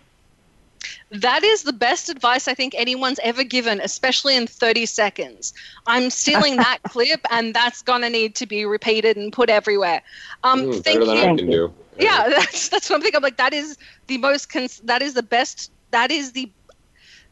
[1.10, 5.54] That is the best advice I think anyone's ever given, especially in 30 seconds.
[5.86, 10.02] I'm stealing that clip, and that's going to need to be repeated and put everywhere.
[10.44, 11.10] Um, mm, thank you.
[11.10, 11.72] I can do.
[11.98, 13.16] Yeah, that's that's what I'm thinking.
[13.16, 14.52] I'm like, that is the most.
[14.52, 15.70] Cons- that is the best.
[15.92, 16.50] That is the.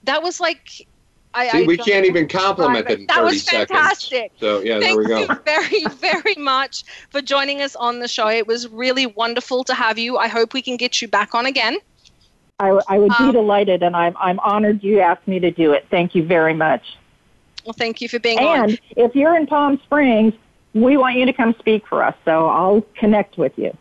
[0.05, 0.87] That was like
[1.37, 4.32] I, See, I we can't even compliment it in that 30 was fantastic.
[4.32, 4.41] Seconds.
[4.41, 5.34] So yeah, Thank there we go.
[5.37, 8.28] Thank you very, very much for joining us on the show.
[8.28, 10.16] It was really wonderful to have you.
[10.16, 11.76] I hope we can get you back on again.
[12.59, 15.72] I, I would um, be delighted, and I'm I'm honored you asked me to do
[15.72, 15.87] it.
[15.91, 16.97] Thank you very much.
[17.66, 18.70] Well, thank you for being and on.
[18.70, 20.32] And if you're in Palm Springs,
[20.72, 22.14] we want you to come speak for us.
[22.24, 23.76] So I'll connect with you.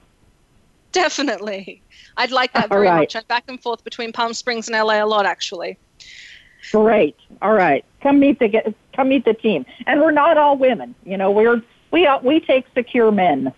[0.91, 1.81] definitely.
[2.17, 3.01] I'd like that very right.
[3.01, 3.15] much.
[3.15, 5.77] I'm back and forth between Palm Springs and LA a lot, actually.
[6.71, 7.15] Great.
[7.41, 7.85] All right.
[8.01, 9.65] Come meet the come meet the team.
[9.85, 10.95] And we're not all women.
[11.05, 11.61] You know, we're
[11.91, 13.53] we we take secure men.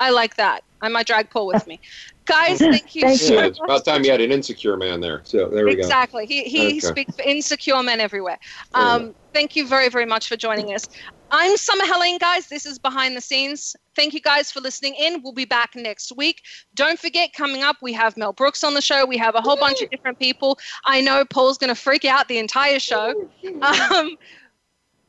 [0.00, 0.62] I like that.
[0.82, 1.80] I might drag Paul with me.
[2.26, 3.40] Guys, thank you thank so you.
[3.40, 5.20] It's about time you had an insecure man there.
[5.24, 6.26] So there we exactly.
[6.26, 6.32] go.
[6.32, 6.50] Exactly.
[6.50, 6.80] He, he okay.
[6.80, 8.38] speaks for insecure men everywhere.
[8.74, 10.88] Um, thank you very, very much for joining us.
[11.30, 12.46] I'm Summer Helene, guys.
[12.46, 13.74] This is Behind the Scenes.
[13.96, 15.22] Thank you guys for listening in.
[15.22, 16.42] We'll be back next week.
[16.74, 19.04] Don't forget, coming up, we have Mel Brooks on the show.
[19.04, 20.58] We have a whole bunch of different people.
[20.84, 23.28] I know Paul's going to freak out the entire show.
[23.62, 24.18] Um,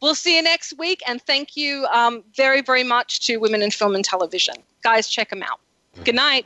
[0.02, 1.02] we'll see you next week.
[1.08, 4.56] And thank you um, very, very much to Women in Film and Television.
[4.84, 5.60] Guys, check them out.
[6.04, 6.46] Good night.